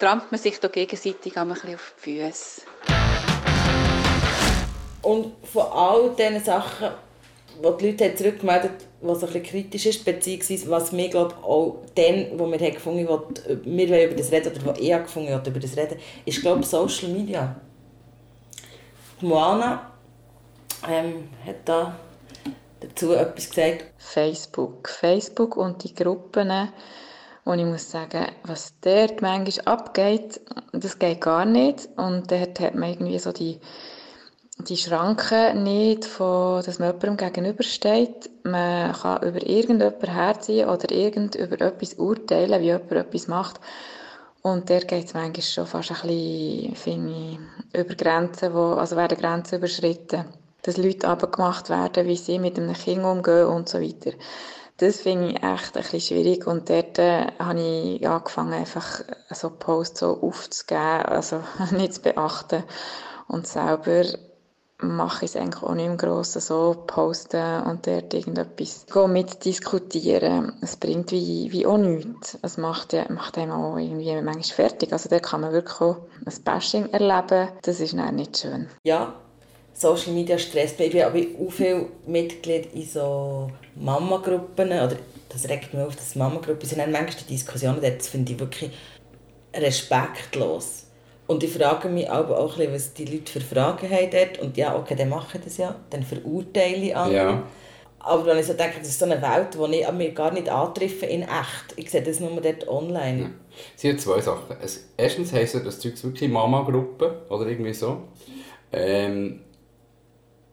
trampt 0.00 0.32
man 0.32 0.40
sich 0.40 0.58
da 0.58 0.68
gegenseitig 0.68 1.36
ein 1.36 1.48
bisschen 1.48 1.74
auf 1.74 1.94
die 2.04 2.20
Füße. 2.20 2.62
Und 5.02 5.34
von 5.46 5.66
all 5.72 6.10
diesen 6.16 6.44
Sachen, 6.44 6.90
die 7.56 7.76
die 7.78 7.90
Leute 7.90 8.14
zurückgemeldet 8.14 8.70
haben, 8.70 9.08
was 9.08 9.24
ein 9.24 9.42
kritisch 9.42 9.86
ist, 9.86 10.04
beziehungsweise 10.04 10.70
was 10.70 10.92
mir 10.92 11.08
glaube 11.08 11.34
auch 11.42 11.78
dann, 11.94 12.38
wo 12.38 12.50
wir 12.50 12.58
gefunden 12.58 13.08
haben, 13.08 13.34
wir 13.64 14.06
über 14.06 14.14
das 14.14 14.32
reden, 14.32 14.52
oder 14.52 14.66
wo 14.66 14.80
ich 14.80 14.90
gefunden 14.90 15.32
habe, 15.32 15.50
über 15.50 15.60
das 15.60 15.76
reden, 15.76 15.98
ist 16.24 16.40
glaube 16.40 16.64
Social 16.64 17.08
Media. 17.08 17.56
Die 19.20 19.26
Moana 19.26 19.90
ähm, 20.88 21.28
hat 21.46 21.56
da 21.66 21.96
dazu 22.80 23.12
etwas 23.12 23.50
gesagt. 23.50 23.84
Facebook. 23.98 24.88
Facebook 24.88 25.56
und 25.56 25.84
die 25.84 25.94
Gruppen, 25.94 26.50
und 27.44 27.58
ich 27.58 27.64
muss 27.64 27.90
sagen, 27.90 28.26
was 28.44 28.74
dort 28.80 29.22
manchmal 29.22 29.74
abgeht, 29.74 30.40
das 30.72 30.98
geht 30.98 31.20
gar 31.20 31.44
nicht. 31.44 31.88
Und 31.96 32.30
dort 32.30 32.60
hat 32.60 32.74
man 32.74 32.90
irgendwie 32.90 33.18
so 33.18 33.32
die 33.32 33.58
die 34.68 34.76
Schranke 34.76 35.54
nicht, 35.54 36.04
von, 36.04 36.62
dass 36.62 36.78
man 36.78 36.88
jemandem 36.88 37.16
gegenübersteht. 37.16 38.30
Man 38.44 38.92
kann 38.92 39.22
über 39.22 39.46
irgendjemanden 39.46 40.12
herziehen 40.12 40.68
oder 40.68 40.90
irgend 40.90 41.34
über 41.34 41.60
etwas 41.60 41.94
urteilen, 41.94 42.60
wie 42.60 42.66
jemand 42.66 42.92
etwas 42.92 43.28
macht. 43.28 43.60
Und 44.42 44.68
der 44.68 44.80
geht 44.80 45.06
es 45.06 45.14
manchmal 45.14 45.42
schon 45.42 45.66
fast 45.66 45.90
ein 45.90 46.08
bisschen, 46.08 46.76
finde 46.76 47.12
ich, 47.12 47.80
über 47.80 47.94
Grenzen, 47.94 48.54
wo, 48.54 48.72
also 48.74 48.96
werden 48.96 49.18
Grenzen 49.18 49.58
überschritten. 49.58 50.24
Dass 50.62 50.76
Leute 50.76 51.08
abgemacht 51.08 51.70
werden, 51.70 52.06
wie 52.06 52.16
sie 52.16 52.38
mit 52.38 52.58
einem 52.58 52.74
Kind 52.74 53.04
umgehen 53.04 53.46
und 53.46 53.68
so 53.68 53.80
weiter. 53.80 54.12
Das 54.76 55.02
finde 55.02 55.28
ich 55.28 55.42
echt 55.42 55.76
ein 55.76 55.82
bisschen 55.82 56.00
schwierig 56.00 56.46
und 56.46 56.70
dort 56.70 56.98
äh, 56.98 57.26
habe 57.38 57.60
ich 57.60 58.08
angefangen, 58.08 58.54
einfach 58.54 59.02
so 59.30 59.50
Posts 59.50 60.00
so 60.00 60.22
aufzugeben, 60.22 61.02
also 61.04 61.42
nicht 61.72 61.94
zu 61.94 62.00
beachten 62.00 62.64
und 63.28 63.46
selber 63.46 64.04
mache 64.82 65.24
ich 65.24 65.32
es 65.32 65.36
eigentlich 65.36 65.62
auch 65.62 65.74
nicht 65.74 65.86
im 65.86 65.96
Grossen 65.96 66.40
so, 66.40 66.84
posten 66.86 67.62
und 67.62 67.86
dort 67.86 68.12
irgendetwas 68.14 68.86
mitdiskutieren. 69.08 70.52
Es 70.60 70.76
bringt 70.76 71.12
wie, 71.12 71.50
wie 71.52 71.66
auch 71.66 71.78
nichts. 71.78 72.38
Es 72.42 72.56
macht, 72.56 72.94
macht 73.10 73.38
einem 73.38 73.52
auch 73.52 73.76
irgendwie 73.76 74.12
manchmal 74.20 74.42
fertig. 74.42 74.92
Also 74.92 75.08
da 75.08 75.18
kann 75.18 75.42
man 75.42 75.52
wirklich 75.52 75.80
auch 75.80 75.96
ein 76.24 76.44
Bashing 76.44 76.90
erleben. 76.92 77.48
Das 77.62 77.80
ist 77.80 77.96
dann 77.96 78.16
nicht 78.16 78.38
schön. 78.38 78.68
Ja, 78.84 79.14
Social 79.72 80.12
Media 80.12 80.38
stresst 80.38 80.78
mich. 80.78 80.94
Ich 80.94 81.02
habe 81.02 81.26
auch 81.40 81.50
viele 81.50 81.86
Mitglieder 82.06 82.72
in 82.74 82.86
so 82.86 83.50
Mama-Gruppen, 83.76 84.68
oder 84.68 84.96
das 85.28 85.48
regt 85.48 85.72
mich 85.72 85.82
auf, 85.82 85.96
dass 85.96 86.16
Mama-Gruppen 86.16 86.68
sind. 86.68 86.78
Manchmal 86.78 87.06
die 87.06 87.34
Diskussionen, 87.34 87.80
das 87.80 88.08
finde 88.08 88.32
ich 88.32 88.38
wirklich 88.38 88.70
respektlos 89.54 90.84
und 91.30 91.44
ich 91.44 91.52
frage 91.52 91.88
mich 91.88 92.10
aber 92.10 92.40
auch, 92.40 92.58
ein 92.58 92.72
bisschen, 92.72 92.74
was 92.74 92.94
die 92.94 93.04
Leute 93.04 93.30
für 93.30 93.40
Fragen 93.40 93.88
haben 93.88 94.10
dort. 94.10 94.40
Und 94.40 94.56
ja, 94.56 94.76
okay, 94.76 94.96
dann 94.96 95.10
mache 95.10 95.38
ich 95.38 95.44
das 95.44 95.58
ja, 95.58 95.76
dann 95.88 96.02
verurteile 96.02 96.86
ich 96.86 96.96
andere. 96.96 97.14
Ja. 97.16 97.42
Aber 98.00 98.26
wenn 98.26 98.38
ich 98.38 98.46
so 98.46 98.54
denke, 98.54 98.80
das 98.80 98.88
ist 98.88 98.98
so 98.98 99.04
eine 99.04 99.22
Welt, 99.22 99.54
die 99.54 99.76
ich 99.76 99.92
mir 99.92 100.10
gar 100.10 100.32
nicht 100.32 100.48
antreffe 100.48 101.06
in 101.06 101.22
echt. 101.22 101.74
Ich 101.76 101.88
sehe 101.88 102.02
das 102.02 102.18
nur 102.18 102.32
dort 102.40 102.66
online. 102.66 103.20
Ja. 103.20 103.30
Es 103.76 103.80
sind 103.80 104.00
zwei 104.00 104.20
Sachen. 104.20 104.56
Erstens 104.96 105.32
heisst 105.32 105.54
das 105.54 105.78
Zeug 105.78 106.02
wirklich 106.02 106.28
Mama-Gruppe 106.28 107.26
oder 107.28 107.46
irgendwie 107.46 107.74
so. 107.74 108.08
Ähm, 108.72 109.42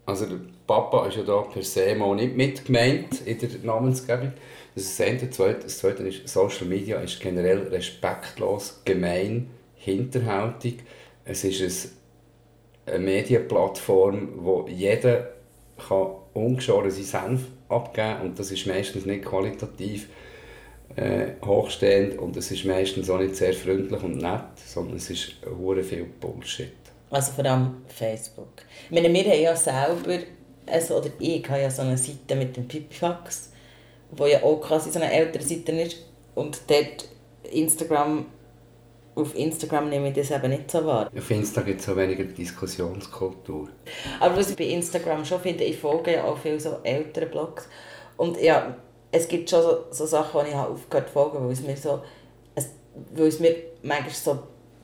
also 0.06 0.28
der 0.28 0.42
Papa 0.68 1.08
ist 1.08 1.18
ja 1.18 1.24
da 1.24 1.42
per 1.42 1.64
se 1.64 1.96
mal 1.96 2.14
nicht 2.14 2.36
mitgemeint 2.36 3.22
in 3.26 3.40
der 3.40 3.50
Namensgebung. 3.64 4.32
Das 4.76 4.84
ist 4.84 5.00
das 5.00 5.08
eine. 5.08 5.56
Das 5.56 5.80
zweite 5.80 6.04
ist, 6.04 6.28
Social 6.28 6.68
Media 6.68 7.00
ist 7.00 7.20
generell 7.20 7.68
respektlos, 7.70 8.84
gemein 8.86 9.50
hinterhältig. 9.88 10.84
Es 11.24 11.44
ist 11.44 11.94
eine 12.86 13.00
Medienplattform, 13.00 14.30
wo 14.38 14.68
jeder 14.68 15.30
kann 15.88 16.08
ungeschoren 16.34 16.92
seinen 16.92 17.04
Senf 17.04 17.42
abgeben 17.70 18.22
und 18.22 18.40
das 18.40 18.52
ist 18.52 18.66
meistens 18.68 19.06
nicht 19.06 19.26
qualitativ 19.26 20.08
äh, 20.96 21.34
hochstehend 21.46 22.18
und 22.18 22.36
es 22.38 22.52
ist 22.52 22.66
meistens 22.66 23.10
auch 23.10 23.20
nicht 23.20 23.36
sehr 23.36 23.54
freundlich 23.54 24.02
und 24.04 24.18
nett, 24.18 24.58
sondern 24.66 24.98
es 24.98 25.10
ist 25.10 25.36
hure 25.46 25.84
viel 25.84 26.06
Bullshit. 26.06 26.72
Also 27.10 27.32
vor 27.34 27.46
allem 27.46 27.84
Facebook. 27.88 28.64
Ich 28.86 28.92
meine, 28.92 29.14
wir 29.14 29.24
haben 29.24 29.42
ja 29.42 29.56
selber, 29.56 30.20
also, 30.66 30.98
oder 30.98 31.10
ich 31.20 31.48
habe 31.50 31.62
ja 31.62 31.70
so 31.70 31.82
eine 31.82 31.98
Seite 31.98 32.36
mit 32.36 32.56
dem 32.58 32.68
Pipifax, 32.68 33.52
wo 34.12 34.26
ja 34.26 34.44
auch 34.44 34.60
quasi 34.60 34.92
so 34.92 35.00
eine 35.00 35.12
ältere 35.12 35.44
Seite 35.44 35.72
ist 35.74 35.98
und 36.36 36.60
dort 36.68 37.08
Instagram 37.52 38.26
auf 39.18 39.36
Instagram 39.36 39.90
nehme 39.90 40.10
ich 40.10 40.14
das 40.14 40.32
eben 40.32 40.50
nicht 40.50 40.70
so 40.70 40.86
wahr. 40.86 41.10
Auf 41.16 41.32
Instagram 41.32 41.66
gibt 41.66 41.82
es 41.82 41.90
auch 41.90 41.96
weniger 41.96 42.24
Diskussionskultur. 42.24 43.70
Aber 44.20 44.38
was 44.38 44.52
ich 44.52 44.56
bei 44.56 44.66
Instagram 44.66 45.26
schon 45.26 45.42
finde, 45.42 45.64
ich 45.64 45.78
folge 45.78 46.14
ja 46.14 46.24
auch 46.24 46.38
viele 46.38 46.60
so 46.60 46.78
ältere 46.84 47.26
Blogs. 47.26 47.68
Und 48.16 48.40
ja, 48.42 48.78
es 49.12 49.28
gibt 49.28 49.50
schon 49.50 49.62
so, 49.62 49.86
so 49.92 50.06
Sachen, 50.06 50.42
die 50.44 50.50
ich 50.50 50.56
habe 50.56 50.72
aufgehört 50.72 51.08
zu 51.08 51.14
folgen, 51.14 51.44
weil 51.44 51.52
es 51.52 51.62
mir 51.62 51.76
so, 51.76 52.02
es, 52.54 52.70
weil 53.16 53.28
es 53.28 53.40
mir 53.40 53.56
manchmal 53.82 54.12
so, 54.12 54.40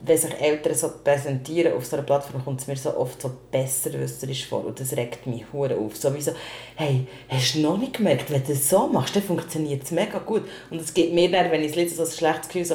wenn 0.06 0.18
sich 0.18 0.38
Eltern 0.38 0.74
so 0.74 0.90
präsentieren 1.02 1.72
auf 1.72 1.86
so 1.86 1.96
einer 1.96 2.04
Plattform, 2.04 2.44
kommt 2.44 2.60
es 2.60 2.66
mir 2.66 2.76
so 2.76 2.94
oft 2.96 3.22
so 3.22 3.30
besserwisserisch 3.50 4.46
vor 4.46 4.66
und 4.66 4.78
das 4.78 4.94
regt 4.96 5.26
mich 5.26 5.44
hure 5.52 5.76
auf. 5.76 5.96
So 5.96 6.14
wie 6.14 6.20
so, 6.20 6.32
hey, 6.76 7.06
hast 7.28 7.54
du 7.54 7.60
noch 7.60 7.78
nicht 7.78 7.94
gemerkt, 7.94 8.30
wenn 8.30 8.42
du 8.42 8.48
das 8.52 8.68
so 8.68 8.86
machst, 8.88 9.16
dann 9.16 9.22
funktioniert 9.22 9.84
es 9.84 9.92
mega 9.92 10.18
gut. 10.18 10.42
Und 10.70 10.80
es 10.80 10.92
gibt 10.92 11.14
mir 11.14 11.30
dann, 11.30 11.50
wenn 11.50 11.62
ich 11.62 11.70
es 11.70 11.76
lese, 11.76 11.94
so 11.94 12.02
ein 12.02 12.10
schlechtes 12.10 12.48
Gefühl, 12.48 12.64
so, 12.64 12.74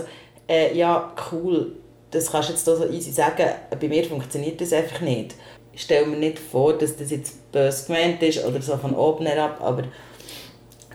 äh, 0.50 0.76
ja, 0.76 1.14
cool, 1.32 1.74
das 2.12 2.32
kannst 2.32 2.50
du 2.50 2.54
jetzt 2.54 2.66
so 2.66 2.86
easy 2.90 3.12
sagen, 3.12 3.46
bei 3.80 3.88
mir 3.88 4.04
funktioniert 4.04 4.60
das 4.60 4.74
einfach 4.74 5.02
nicht. 5.02 5.36
Ich 5.72 5.84
stelle 5.84 6.08
mir 6.08 6.18
nicht 6.18 6.40
vor, 6.40 6.78
dass 6.78 6.98
das 6.98 7.12
jetzt 7.12 7.52
böse 7.52 7.86
gemeint 7.86 8.22
ist 8.24 8.44
oder 8.44 8.62
so 8.62 8.76
von 8.78 8.96
oben 8.96 9.28
herab, 9.28 9.62
aber 9.62 9.84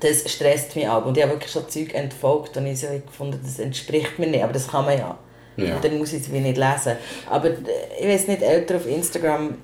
das 0.01 0.31
stresst 0.31 0.75
mich 0.75 0.89
auch. 0.89 1.07
Und 1.07 1.17
ich 1.17 1.23
habe 1.23 1.35
wirklich 1.35 1.53
schon 1.53 1.69
Zeug 1.69 1.95
entfolgt 1.95 2.57
und 2.57 2.67
ich 2.67 2.81
so 2.81 2.89
gefunden, 2.89 3.41
das 3.43 3.59
entspricht 3.61 4.19
mir 4.19 4.27
nicht, 4.27 4.43
aber 4.43 4.53
das 4.53 4.69
kann 4.69 4.85
man 4.85 4.99
ja. 4.99 5.19
ja. 5.57 5.77
Und 5.77 5.85
dann 5.85 5.99
muss 5.99 6.13
ich 6.13 6.23
es 6.23 6.33
wie 6.33 6.41
nicht 6.41 6.59
lesen. 6.59 6.97
Aber 7.31 7.49
äh, 7.49 7.55
ich 8.01 8.09
weiß 8.09 8.27
nicht, 8.27 8.43
Eltern 8.43 8.79
auf 8.79 8.87
Instagram 8.87 9.57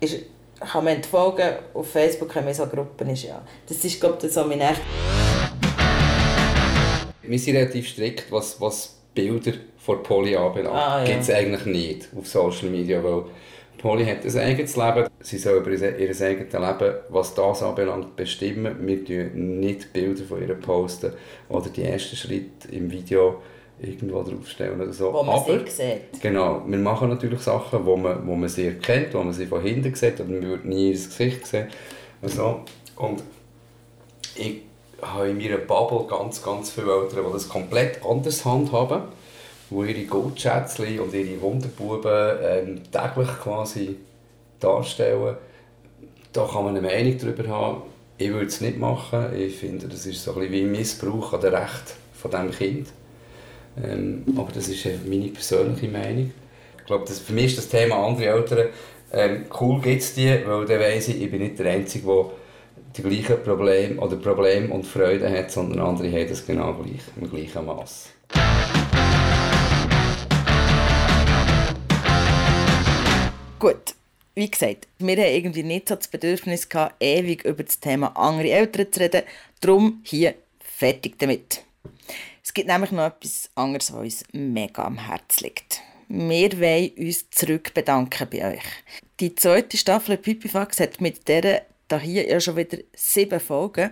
ist, 0.00 0.20
kann 0.60 0.84
man 0.84 0.94
entfolgen, 0.94 1.56
auf 1.74 1.90
Facebook 1.90 2.34
haben 2.36 2.46
wir 2.46 2.54
so 2.54 2.66
Gruppen, 2.66 3.10
ist 3.10 3.24
ja. 3.24 3.42
Das 3.68 3.84
ist, 3.84 4.00
glaube 4.00 4.24
ich, 4.24 4.32
so 4.32 4.44
mein 4.44 4.60
echt... 4.60 4.80
Wir 7.22 7.38
sind 7.38 7.56
relativ 7.56 7.88
strikt, 7.88 8.32
was, 8.32 8.58
was 8.60 8.97
Bilder 9.14 9.52
von 9.78 10.02
Polly 10.02 10.36
anbelangt. 10.36 10.76
Ah, 10.76 11.00
ja. 11.00 11.04
Gibt 11.04 11.22
es 11.22 11.30
eigentlich 11.30 11.66
nicht 11.66 12.08
auf 12.16 12.26
Social 12.26 12.68
Media, 12.68 13.02
weil 13.02 13.24
Polly 13.78 14.04
hat 14.04 14.24
ein 14.24 14.38
eigenes 14.38 14.76
Leben. 14.76 15.06
Sie 15.20 15.38
soll 15.38 15.58
über 15.58 15.70
ihr 15.70 16.10
eigenes 16.22 16.52
Leben, 16.52 16.94
was 17.08 17.34
das 17.34 17.62
anbelangt, 17.62 18.16
bestimmen. 18.16 18.76
Wir 18.86 19.04
posten 19.04 19.60
nicht 19.60 19.92
Bilder 19.92 20.24
von 20.24 20.42
ihr 20.42 20.54
posten 20.54 21.12
oder 21.48 21.68
die 21.70 21.84
ersten 21.84 22.16
Schritte 22.16 22.68
im 22.70 22.90
Video 22.90 23.40
irgendwo 23.80 24.22
draufstellen 24.22 24.80
oder 24.80 24.92
so. 24.92 25.12
Wo 25.12 25.22
man 25.22 25.36
Aber, 25.36 25.46
sie 25.66 25.70
sieht. 25.70 26.20
Genau, 26.20 26.62
wir 26.66 26.78
machen 26.78 27.08
natürlich 27.08 27.40
Sachen, 27.40 27.86
wo 27.86 27.96
man, 27.96 28.26
wo 28.26 28.34
man 28.34 28.48
sie 28.48 28.66
erkennt, 28.66 29.14
wo 29.14 29.22
man 29.22 29.32
sie 29.32 29.46
von 29.46 29.62
hinten 29.62 29.94
sieht, 29.94 30.20
aber 30.20 30.30
man 30.30 30.42
würde 30.42 30.68
nie 30.68 30.88
ihr 30.88 30.92
Gesicht 30.94 31.46
sehen. 31.46 31.68
Also, 32.20 32.62
und 32.96 33.22
ich 34.34 34.62
habe 35.02 35.30
in 35.30 35.38
meiner 35.38 35.58
Bubble 35.58 36.06
ganz, 36.08 36.42
ganz 36.42 36.70
viele 36.70 36.92
Eltern, 36.92 37.24
die 37.26 37.32
das 37.32 37.48
komplett 37.48 38.04
anders 38.04 38.44
handhaben, 38.44 39.02
die 39.70 39.74
ihre 39.74 40.04
Goldschätzchen 40.06 41.00
und 41.00 41.14
ihre 41.14 41.40
Wunderbuben 41.40 42.38
ähm, 42.42 42.82
täglich 42.90 43.28
quasi 43.42 43.96
darstellen. 44.60 45.36
Da 46.32 46.46
kann 46.46 46.64
man 46.64 46.76
eine 46.76 46.86
Meinung 46.86 47.18
darüber 47.18 47.48
haben. 47.48 47.82
Ich 48.18 48.30
würde 48.30 48.46
es 48.46 48.60
nicht 48.60 48.78
machen. 48.78 49.34
Ich 49.36 49.56
finde, 49.56 49.86
das 49.86 50.04
ist 50.06 50.22
so 50.22 50.32
ein 50.32 50.40
bisschen 50.40 50.52
wie 50.52 50.78
Missbrauch 50.78 51.32
an 51.32 51.40
den 51.40 51.54
Recht 51.54 51.94
von 52.14 52.30
diesem 52.30 52.50
Kind. 52.50 52.88
Ähm, 53.82 54.24
aber 54.36 54.50
das 54.52 54.68
ist 54.68 54.84
meine 55.06 55.28
persönliche 55.28 55.88
Meinung. 55.88 56.32
Ich 56.78 56.86
glaube, 56.86 57.04
das, 57.06 57.20
für 57.20 57.32
mich 57.32 57.46
ist 57.46 57.58
das 57.58 57.68
Thema 57.68 58.06
andere 58.06 58.26
Eltern 58.26 58.68
ähm, 59.12 59.46
cool 59.60 59.80
gibt 59.80 60.16
die, 60.16 60.28
weil 60.46 60.66
dann 60.66 60.80
weiss 60.80 61.08
ich, 61.08 61.22
ich 61.22 61.30
bin 61.30 61.40
nicht 61.40 61.58
der 61.58 61.72
Einzige, 61.72 62.06
der 62.06 62.24
die 62.96 63.02
gleichen 63.02 63.42
Probleme 63.42 64.00
oder 64.00 64.16
Probleme 64.16 64.72
und 64.72 64.86
Freude 64.86 65.30
hat, 65.30 65.50
sondern 65.50 65.80
andere 65.80 66.10
haben 66.10 66.28
das 66.28 66.46
genau 66.46 66.74
gleich, 66.74 67.02
im 67.20 67.30
gleichen 67.30 67.66
Maß. 67.66 68.10
Gut, 73.58 73.94
wie 74.34 74.50
gesagt, 74.50 74.86
wir 74.98 75.16
haben 75.16 75.34
irgendwie 75.34 75.62
nicht 75.64 75.88
so 75.88 75.96
das 75.96 76.08
Bedürfnis 76.08 76.68
gehabt, 76.68 76.94
ewig 77.00 77.44
über 77.44 77.64
das 77.64 77.80
Thema 77.80 78.16
andere 78.16 78.50
Eltern 78.50 78.92
zu 78.92 79.00
reden. 79.00 79.22
Darum 79.60 80.00
hier 80.04 80.34
fertig 80.60 81.18
damit. 81.18 81.64
Es 82.44 82.54
gibt 82.54 82.68
nämlich 82.68 82.92
noch 82.92 83.06
etwas 83.06 83.50
anderes, 83.56 83.92
was 83.92 84.00
uns 84.00 84.24
mega 84.32 84.84
am 84.84 84.98
Herzen 84.98 85.44
liegt. 85.44 85.82
Wir 86.08 86.58
wollen 86.58 86.92
uns 86.96 87.28
zurück 87.30 87.74
bedanken 87.74 88.28
bei 88.30 88.54
euch. 88.54 88.64
Die 89.20 89.34
zweite 89.34 89.76
Staffel 89.76 90.16
Pipifax 90.16 90.80
hat 90.80 91.00
mit 91.00 91.28
der 91.28 91.66
da 91.88 91.98
hier 91.98 92.28
ja 92.28 92.40
schon 92.40 92.56
wieder 92.56 92.78
sieben 92.94 93.40
Folgen. 93.40 93.90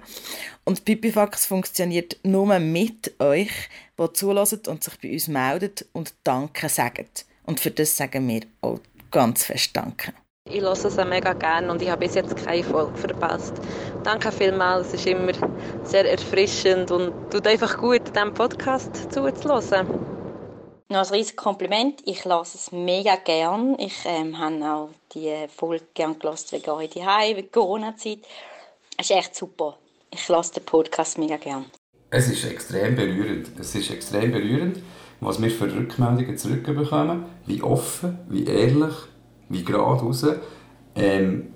Und 0.64 0.84
Pipifax 0.84 1.46
funktioniert 1.46 2.18
nur 2.22 2.58
mit 2.58 3.14
euch, 3.20 3.50
die 3.98 4.12
zulassen 4.12 4.60
und 4.68 4.84
sich 4.84 4.98
bei 5.00 5.12
uns 5.12 5.28
meldet 5.28 5.86
und 5.92 6.14
Danke 6.24 6.68
sagen. 6.68 7.06
Und 7.44 7.60
für 7.60 7.70
das 7.70 7.96
sagen 7.96 8.28
wir 8.28 8.42
auch 8.60 8.80
ganz 9.10 9.44
fest 9.44 9.70
Danke. 9.74 10.12
Ich 10.48 10.60
höre 10.60 10.72
es 10.72 10.96
mega 10.96 11.32
gerne 11.32 11.72
und 11.72 11.82
ich 11.82 11.90
habe 11.90 12.06
bis 12.06 12.14
jetzt 12.14 12.36
keine 12.36 12.62
Folge 12.62 12.96
verpasst. 12.96 13.54
Danke 14.04 14.30
vielmals, 14.30 14.88
es 14.88 14.94
ist 14.94 15.06
immer 15.06 15.32
sehr 15.82 16.08
erfrischend 16.08 16.92
und 16.92 17.12
tut 17.32 17.46
einfach 17.48 17.76
gut, 17.78 18.14
diesem 18.14 18.32
Podcast 18.32 19.12
zuzuhören. 19.12 20.15
Noch 20.88 20.98
ein 20.98 21.14
riesiges 21.14 21.34
Kompliment. 21.34 22.00
Ich 22.04 22.24
lasse 22.24 22.56
es 22.58 22.70
mega 22.70 23.16
gern. 23.16 23.76
Ich 23.80 24.04
ähm, 24.04 24.38
habe 24.38 24.64
auch 24.64 24.90
die 25.14 25.34
Folge 25.48 25.84
gern 25.94 26.16
gelassen 26.16 26.52
wegen 26.52 26.70
euch 26.70 26.90
daheim, 26.90 27.36
wegen 27.36 27.50
Corona-Zeit. 27.50 28.20
Es 28.96 29.10
ist 29.10 29.16
echt 29.16 29.34
super. 29.34 29.78
Ich 30.12 30.28
lasse 30.28 30.54
den 30.54 30.64
Podcast 30.64 31.18
mega 31.18 31.38
gern. 31.38 31.64
Es 32.10 32.28
ist 32.28 32.44
extrem 32.44 32.94
berührend. 32.94 33.48
Es 33.58 33.74
ist 33.74 33.90
extrem 33.90 34.30
berührend, 34.30 34.78
was 35.20 35.42
wir 35.42 35.50
für 35.50 35.74
Rückmeldungen 35.74 36.38
zurückbekommen. 36.38 37.24
Wie 37.46 37.62
offen, 37.62 38.20
wie 38.28 38.44
ehrlich, 38.44 38.94
wie 39.48 39.64
geradeaus. 39.64 40.24
Ähm, 40.94 41.52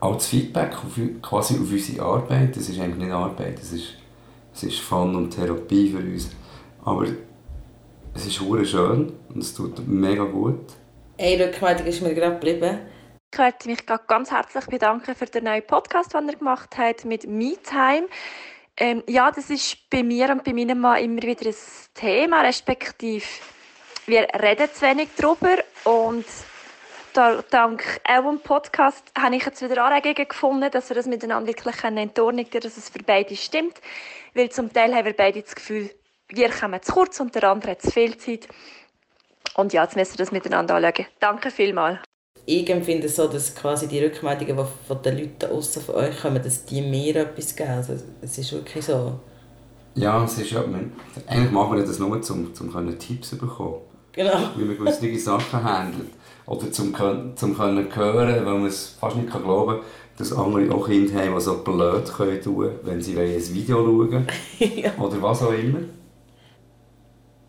auch 0.00 0.14
das 0.14 0.28
Feedback 0.28 0.72
auf, 0.72 0.98
quasi 1.20 1.54
auf 1.56 1.70
unsere 1.70 2.02
Arbeit, 2.02 2.56
das 2.56 2.70
ist 2.70 2.80
eigentlich 2.80 3.04
nicht 3.04 3.12
Arbeit, 3.12 3.58
das 3.58 3.72
ist, 3.72 3.88
das 4.54 4.62
ist 4.62 4.78
Fun 4.78 5.14
und 5.14 5.30
Therapie 5.32 5.90
für 5.90 5.98
uns. 5.98 6.30
Aber 6.82 7.06
es 8.14 8.26
ist 8.26 8.40
hure 8.40 8.64
schön 8.64 9.12
und 9.28 9.38
es 9.38 9.54
tut 9.54 9.86
mega 9.86 10.24
gut. 10.24 10.72
Eine 11.18 11.46
Rückmeldung 11.46 11.86
ist 11.86 12.02
mir 12.02 12.14
gerade 12.14 12.34
geblieben. 12.34 12.80
Ich 13.32 13.38
möchte 13.38 13.68
mich 13.68 13.86
ganz 14.06 14.30
herzlich 14.30 14.66
bedanken 14.66 15.14
für 15.14 15.26
den 15.26 15.44
neuen 15.44 15.66
Podcast, 15.66 16.14
den 16.14 16.28
er 16.28 16.36
gemacht 16.36 16.76
hat 16.76 17.04
mit 17.04 17.26
MeTime. 17.26 18.08
Ähm, 18.76 19.02
ja, 19.06 19.30
das 19.30 19.50
ist 19.50 19.76
bei 19.90 20.02
mir 20.02 20.30
und 20.30 20.42
bei 20.42 20.52
meinem 20.52 20.80
Mann 20.80 21.02
immer 21.02 21.22
wieder 21.22 21.46
ein 21.46 21.54
Thema, 21.94 22.42
respektive 22.42 23.26
wir 24.06 24.26
reden 24.42 24.68
zu 24.72 24.82
wenig 24.82 25.10
darüber 25.16 25.58
und 25.84 26.24
da, 27.12 27.42
dank 27.50 28.00
eurem 28.08 28.40
Podcast 28.40 29.12
habe 29.16 29.36
ich 29.36 29.44
jetzt 29.44 29.62
wieder 29.62 29.84
Anregungen 29.84 30.28
gefunden, 30.28 30.70
dass 30.70 30.88
wir 30.88 30.96
das 30.96 31.06
miteinander 31.06 31.48
wirklich 31.48 31.84
in 31.84 31.98
Ordnung 31.98 32.46
dass 32.50 32.76
es 32.76 32.88
für 32.88 33.02
beide 33.04 33.36
stimmt. 33.36 33.80
Weil 34.34 34.50
zum 34.50 34.72
Teil 34.72 34.94
haben 34.94 35.04
wir 35.04 35.12
beide 35.12 35.42
das 35.42 35.54
Gefühl, 35.54 35.90
wir 36.32 36.50
kommen 36.50 36.80
zu 36.82 36.92
kurz 36.92 37.20
und 37.20 37.34
der 37.34 37.44
andere 37.44 37.72
hat 37.72 37.82
zu 37.82 37.90
viel 37.90 38.16
Zeit. 38.16 38.48
Und 39.54 39.72
ja, 39.72 39.82
jetzt 39.82 39.96
müssen 39.96 40.14
wir 40.14 40.18
das 40.18 40.32
miteinander 40.32 40.74
anschauen. 40.76 41.06
Danke 41.18 41.50
vielmals. 41.50 41.98
Ich 42.46 42.68
empfinde 42.70 43.06
es 43.06 43.16
so, 43.16 43.28
dass 43.28 43.54
quasi 43.54 43.86
die 43.86 44.02
Rückmeldungen, 44.02 44.56
die 44.56 44.86
von 44.86 45.02
den 45.02 45.18
Leuten 45.18 45.52
außen 45.52 45.82
von 45.82 45.94
euch 45.96 46.20
kommen, 46.20 46.42
dass 46.42 46.64
die 46.64 46.80
mir 46.80 47.16
etwas 47.16 47.54
geben. 47.54 47.70
Also, 47.70 47.94
es 48.22 48.38
ist 48.38 48.52
wirklich 48.52 48.84
so. 48.84 49.20
Ja, 49.94 50.24
es 50.24 50.38
ist 50.38 50.50
ja, 50.50 50.60
man, 50.62 50.92
eigentlich 51.26 51.50
machen 51.50 51.76
wir 51.76 51.84
das 51.84 51.98
nur, 51.98 52.08
um, 52.08 52.52
um 52.60 52.98
Tipps 52.98 53.30
zu 53.30 53.38
bekommen. 53.38 53.80
Genau. 54.12 54.50
Wie 54.56 54.64
man 54.64 54.76
gewisse 54.76 55.18
Sachen 55.18 55.62
handelt. 55.62 56.10
Oder 56.46 56.72
zum, 56.72 56.94
zum 57.36 57.56
können 57.56 57.94
hören, 57.94 58.46
weil 58.46 58.54
man 58.54 58.66
es 58.66 58.96
fast 59.00 59.16
nicht 59.16 59.30
glauben 59.30 59.80
kann, 59.80 59.86
dass 60.18 60.32
andere 60.32 60.74
auch 60.74 60.86
Kinder 60.86 61.22
haben, 61.22 61.34
die 61.34 61.40
so 61.40 61.58
blöd 61.62 62.12
können 62.12 62.42
tun 62.42 62.70
wenn 62.82 63.00
sie 63.00 63.18
ein 63.18 63.54
Video 63.54 63.84
schauen 63.84 64.26
ja. 64.58 64.92
Oder 64.98 65.22
was 65.22 65.42
auch 65.42 65.52
immer 65.52 65.78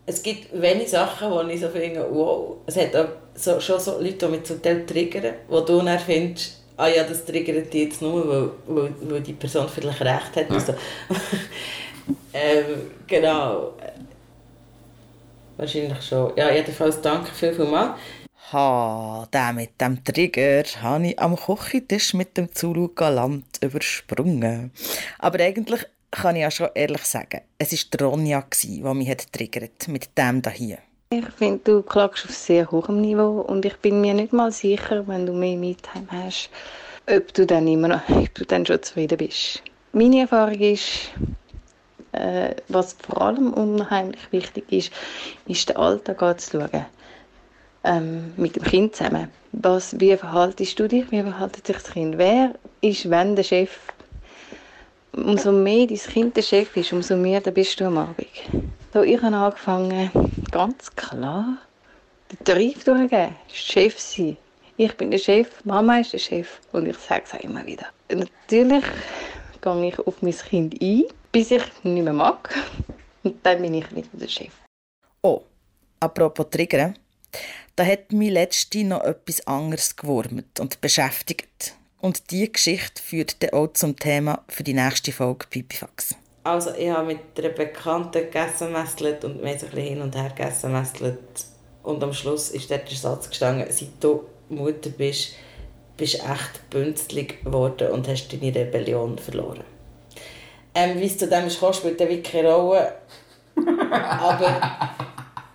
es 0.06 0.22
gibt 0.22 0.60
wenige 0.60 0.88
Sachen, 0.88 1.30
wo 1.30 1.40
ich 1.42 1.60
so 1.60 1.68
finde, 1.68 2.06
wow, 2.10 2.56
es 2.66 2.76
hat 2.76 2.94
auch 2.96 3.08
so, 3.34 3.60
schon 3.60 3.78
so 3.78 3.98
Leute, 3.98 4.26
die 4.26 4.28
mich 4.28 4.44
zum 4.44 4.60
Teil 4.60 4.84
triggern, 4.84 5.34
wo 5.48 5.60
du 5.60 5.80
dann 5.80 5.98
findest, 5.98 6.60
ah 6.76 6.88
ja, 6.88 7.04
das 7.04 7.24
triggert 7.24 7.72
dich 7.72 7.84
jetzt 7.84 8.02
nur, 8.02 8.28
weil, 8.28 8.50
weil, 8.66 8.94
weil 9.02 9.20
die 9.20 9.32
Person 9.32 9.68
vielleicht 9.68 10.00
recht 10.00 10.36
hat. 10.36 10.50
Ja. 10.50 10.60
So. 10.60 10.74
ähm, 12.34 12.90
genau. 13.06 13.74
Wahrscheinlich 15.56 16.02
schon. 16.02 16.32
Ja, 16.36 16.50
jedenfalls 16.52 17.00
danke 17.00 17.30
viel, 17.32 17.52
viel 17.52 17.66
mal. 17.66 17.94
Ha, 18.52 19.28
der 19.32 19.52
mit 19.52 19.80
dem 19.80 20.02
Trigger 20.04 20.64
habe 20.82 21.06
ich 21.06 21.18
am 21.18 21.36
Kochentisch 21.36 22.12
mit 22.12 22.36
dem 22.36 22.52
Zulu 22.52 22.88
galant 22.88 23.46
übersprungen. 23.62 24.72
Aber 25.18 25.40
eigentlich 25.40 25.86
kann 26.12 26.36
ich 26.36 26.42
ja 26.42 26.50
schon 26.50 26.68
ehrlich 26.74 27.04
sagen, 27.04 27.40
es 27.58 27.72
war 27.72 28.08
Ronja, 28.08 28.44
die 28.62 28.82
mich 28.82 29.08
hat 29.08 29.32
triggert 29.32 29.88
mit 29.88 30.16
dem 30.16 30.42
hier. 30.52 30.78
Ich 31.10 31.26
finde, 31.36 31.60
du 31.64 31.82
klagst 31.82 32.24
auf 32.24 32.30
sehr 32.30 32.70
hohem 32.70 33.00
Niveau 33.00 33.40
und 33.40 33.64
ich 33.64 33.76
bin 33.76 34.00
mir 34.00 34.14
nicht 34.14 34.32
mal 34.32 34.52
sicher, 34.52 35.06
wenn 35.08 35.26
du 35.26 35.32
mehr 35.32 35.56
Meetime 35.56 36.06
hast, 36.10 36.48
ob 37.10 37.34
du 37.34 37.44
dann 37.44 37.66
immer 37.66 37.88
noch, 37.88 38.08
ob 38.08 38.34
du 38.34 38.44
dann 38.44 38.64
schon 38.64 38.82
zufrieden 38.82 39.18
bist. 39.18 39.62
Meine 39.92 40.20
Erfahrung 40.20 40.60
ist, 40.60 41.10
äh, 42.12 42.54
was 42.68 42.94
vor 42.94 43.20
allem 43.20 43.52
unheimlich 43.52 44.32
wichtig 44.32 44.64
ist, 44.70 44.92
ist 45.46 45.68
den 45.68 45.76
Alltag 45.76 46.22
anzuschauen. 46.22 46.86
Ähm, 47.84 48.32
mit 48.36 48.54
dem 48.54 48.62
Kind 48.62 48.94
zusammen. 48.94 49.28
Was, 49.52 49.98
wie 49.98 50.16
verhaltest 50.16 50.78
du 50.78 50.88
dich? 50.88 51.10
Wie 51.10 51.20
verhaltet 51.20 51.66
sich 51.66 51.76
das 51.76 51.92
Kind? 51.92 52.16
Wer 52.16 52.54
ist, 52.80 53.10
wenn 53.10 53.34
der 53.34 53.42
Chef 53.42 53.76
umso 55.12 55.52
mehr 55.52 55.86
dein 55.86 55.98
Kind 55.98 56.36
der 56.36 56.42
Chef 56.42 56.76
ist, 56.76 56.92
umso 56.92 57.16
mehr 57.16 57.40
bist 57.40 57.78
du 57.80 57.86
am 57.86 57.98
Abend. 57.98 58.26
So, 58.92 59.02
ich 59.02 59.20
habe 59.20 59.36
angefangen, 59.36 60.10
ganz 60.50 60.94
klar, 60.94 61.58
den 62.30 62.44
Tarif 62.44 62.84
durchzugeben, 62.84 63.34
Chef 63.52 63.98
sein. 63.98 64.36
Ich 64.76 64.96
bin 64.96 65.10
der 65.10 65.18
Chef, 65.18 65.48
Mama 65.64 65.98
ist 65.98 66.12
der 66.12 66.18
Chef 66.18 66.60
und 66.72 66.86
ich 66.86 66.96
sage 66.96 67.24
es 67.26 67.34
auch 67.34 67.40
immer 67.40 67.64
wieder. 67.66 67.86
Natürlich 68.10 68.84
gehe 69.60 69.88
ich 69.88 69.98
auf 69.98 70.22
mein 70.22 70.36
Kind 70.36 70.80
ein, 70.82 71.04
bis 71.30 71.50
ich 71.50 71.62
nicht 71.82 72.04
mehr 72.04 72.12
mag 72.12 72.54
und 73.22 73.36
dann 73.44 73.62
bin 73.62 73.74
ich 73.74 73.94
wieder 73.94 74.08
der 74.12 74.28
Chef. 74.28 74.52
Oh, 75.22 75.42
apropos 76.00 76.50
Triggern, 76.50 76.98
da 77.76 77.84
hat 77.84 78.12
mich 78.12 78.30
letzte 78.30 78.84
noch 78.84 79.04
etwas 79.04 79.46
anderes 79.46 79.96
gewurmt 79.96 80.58
und 80.58 80.80
beschäftigt. 80.80 81.74
Und 82.02 82.32
diese 82.32 82.48
Geschichte 82.48 83.00
führt 83.00 83.40
dann 83.44 83.50
auch 83.50 83.72
zum 83.74 83.96
Thema 83.96 84.42
für 84.48 84.64
die 84.64 84.74
nächste 84.74 85.12
Folge 85.12 85.46
Pipifax. 85.48 86.16
Also 86.42 86.74
ich 86.74 86.90
habe 86.90 87.06
mit 87.06 87.20
einer 87.38 87.50
Bekannten 87.50 88.24
gegessen 88.24 88.66
und 88.66 88.72
wir 88.72 88.80
haben 88.80 89.20
so 89.20 89.28
ein 89.28 89.40
bisschen 89.40 89.78
hin 89.78 90.02
und 90.02 90.16
her 90.16 90.32
gegessen. 90.36 90.74
Und 91.84 92.02
am 92.02 92.12
Schluss 92.12 92.50
ist 92.50 92.68
dort 92.72 92.90
der 92.90 92.98
Satz 92.98 93.30
gestanden, 93.30 93.68
seit 93.70 93.88
du 94.00 94.24
Mutter 94.48 94.90
bist, 94.90 95.34
bist 95.96 96.14
du 96.14 96.18
echt 96.18 96.70
bünzlig 96.70 97.44
geworden 97.44 97.92
und 97.92 98.08
hast 98.08 98.28
deine 98.32 98.52
Rebellion 98.52 99.16
verloren. 99.16 99.62
Ähm, 100.74 100.98
wie 100.98 101.06
es 101.06 101.18
zu 101.18 101.28
dem 101.28 101.46
ist, 101.46 101.56
spielt 101.56 102.00
wirklich 102.00 102.24
keine 102.24 102.52
Rolle. 102.52 102.94
Aber 103.90 104.90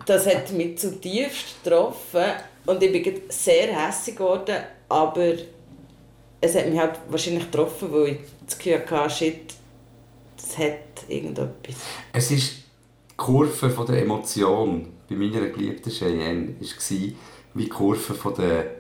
das 0.06 0.26
hat 0.26 0.52
mich 0.54 0.78
zutiefst 0.78 1.62
getroffen 1.62 2.24
und 2.66 2.82
ich 2.82 2.92
bin 2.92 3.22
sehr 3.28 3.68
hässlich 3.76 4.16
geworden, 4.16 4.58
aber 4.90 5.34
es 6.42 6.56
hat 6.56 6.70
mich 6.70 6.80
halt 6.80 7.00
wahrscheinlich 7.10 7.50
getroffen, 7.52 7.92
weil 7.92 8.08
ich 8.08 8.18
das 8.46 8.58
Gefühl 8.58 8.80
hatte, 8.80 9.10
shit, 9.10 9.54
das 10.36 10.58
hat 10.58 11.10
irgendetwas. 11.10 11.76
Es 12.14 12.32
ist 12.32 12.58
die 13.12 13.16
Kurve 13.16 13.70
von 13.70 13.86
der 13.86 14.02
Emotion 14.02 14.88
bei 15.10 15.16
meiner 15.16 15.48
geliebten 15.48 15.90
Cheyenne 15.90 16.56
war 16.60 17.16
wie 17.54 17.64
die 17.64 17.70
Kurve 17.70 18.14
von 18.14 18.36
der 18.36 18.78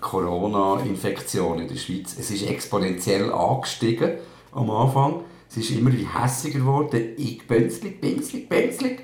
Corona-Infektion 0.00 1.60
in 1.60 1.68
der 1.68 1.76
Schweiz. 1.76 2.16
Es 2.18 2.30
ist 2.30 2.46
exponentiell 2.46 3.32
angestiegen 3.32 4.12
am 4.52 4.70
Anfang. 4.70 5.24
sie 5.48 5.60
ist 5.60 5.70
immer 5.70 5.92
wie 5.92 6.06
hässiger 6.06 6.58
geworden. 6.58 7.14
Ich 7.16 7.46
bünzlig, 7.46 8.00
bünzlig, 8.00 8.48
bünzlig. 8.48 9.00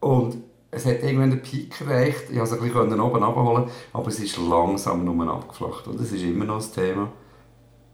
Und 0.00 0.36
es 0.76 0.86
hat 0.86 1.02
irgendwann 1.02 1.30
den 1.30 1.42
Peak 1.42 1.80
erreicht. 1.80 2.24
Ich 2.30 2.36
konnte 2.36 2.42
es 2.42 2.52
ein 2.52 2.60
bisschen 2.60 3.00
oben 3.00 3.22
abholen, 3.22 3.70
aber 3.92 4.08
es 4.08 4.20
ist 4.20 4.36
langsam 4.38 5.04
nur 5.04 5.28
abgeflacht. 5.28 5.86
Und 5.88 6.00
das 6.00 6.12
ist 6.12 6.22
immer 6.22 6.44
noch 6.44 6.56
das 6.56 6.72
Thema. 6.72 7.10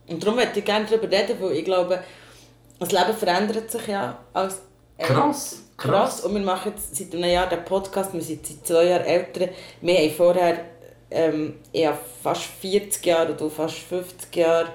Und 0.09 0.23
darum 0.23 0.37
möchte 0.37 0.59
ich 0.59 0.65
gerne 0.65 0.87
darüber 0.87 1.11
reden, 1.11 1.37
weil 1.41 1.53
ich 1.53 1.65
glaube, 1.65 2.03
das 2.79 2.93
Leben 2.93 3.15
verändert 3.17 3.71
sich 3.71 3.87
ja 3.87 4.19
als 4.33 4.61
Krass, 4.99 5.63
krass. 5.77 5.91
krass. 5.91 6.21
Und 6.23 6.35
wir 6.35 6.43
machen 6.43 6.73
jetzt 6.75 6.97
seit 6.97 7.15
einem 7.15 7.31
Jahr 7.31 7.49
den 7.49 7.65
Podcast, 7.65 8.13
wir 8.13 8.21
sind 8.21 8.47
seit 8.47 8.67
zwei 8.67 8.85
Jahren 8.85 9.05
älter. 9.05 9.49
Wir 9.81 9.99
haben 9.99 10.11
vorher 10.11 10.73
ähm, 11.13 11.55
ich 11.73 11.87
habe 11.87 11.99
fast 12.23 12.43
40 12.43 13.05
Jahre 13.05 13.35
oder 13.35 13.51
fast 13.51 13.79
50 13.79 14.35
Jahre 14.35 14.69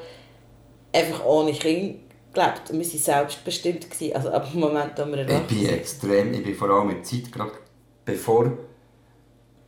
einfach 0.94 1.26
ohne 1.26 1.52
Kind 1.54 2.00
gelebt. 2.34 2.70
Und 2.70 2.80
wir 2.80 2.86
waren 2.86 3.00
selbstbestimmt. 3.00 3.90
Gewesen. 3.90 4.16
Also 4.16 4.30
ab 4.30 4.52
dem 4.52 4.60
Moment, 4.60 4.92
wo 4.98 5.06
wir 5.06 5.18
erwachsen 5.20 5.46
Ich 5.50 5.68
bin 5.68 5.70
extrem, 5.70 6.34
ich 6.34 6.44
bin 6.44 6.56
vor 6.56 6.70
allem 6.70 6.90
der 6.90 7.04
Zeit, 7.04 7.32
gerade 7.32 7.52
bevor, 8.08 8.54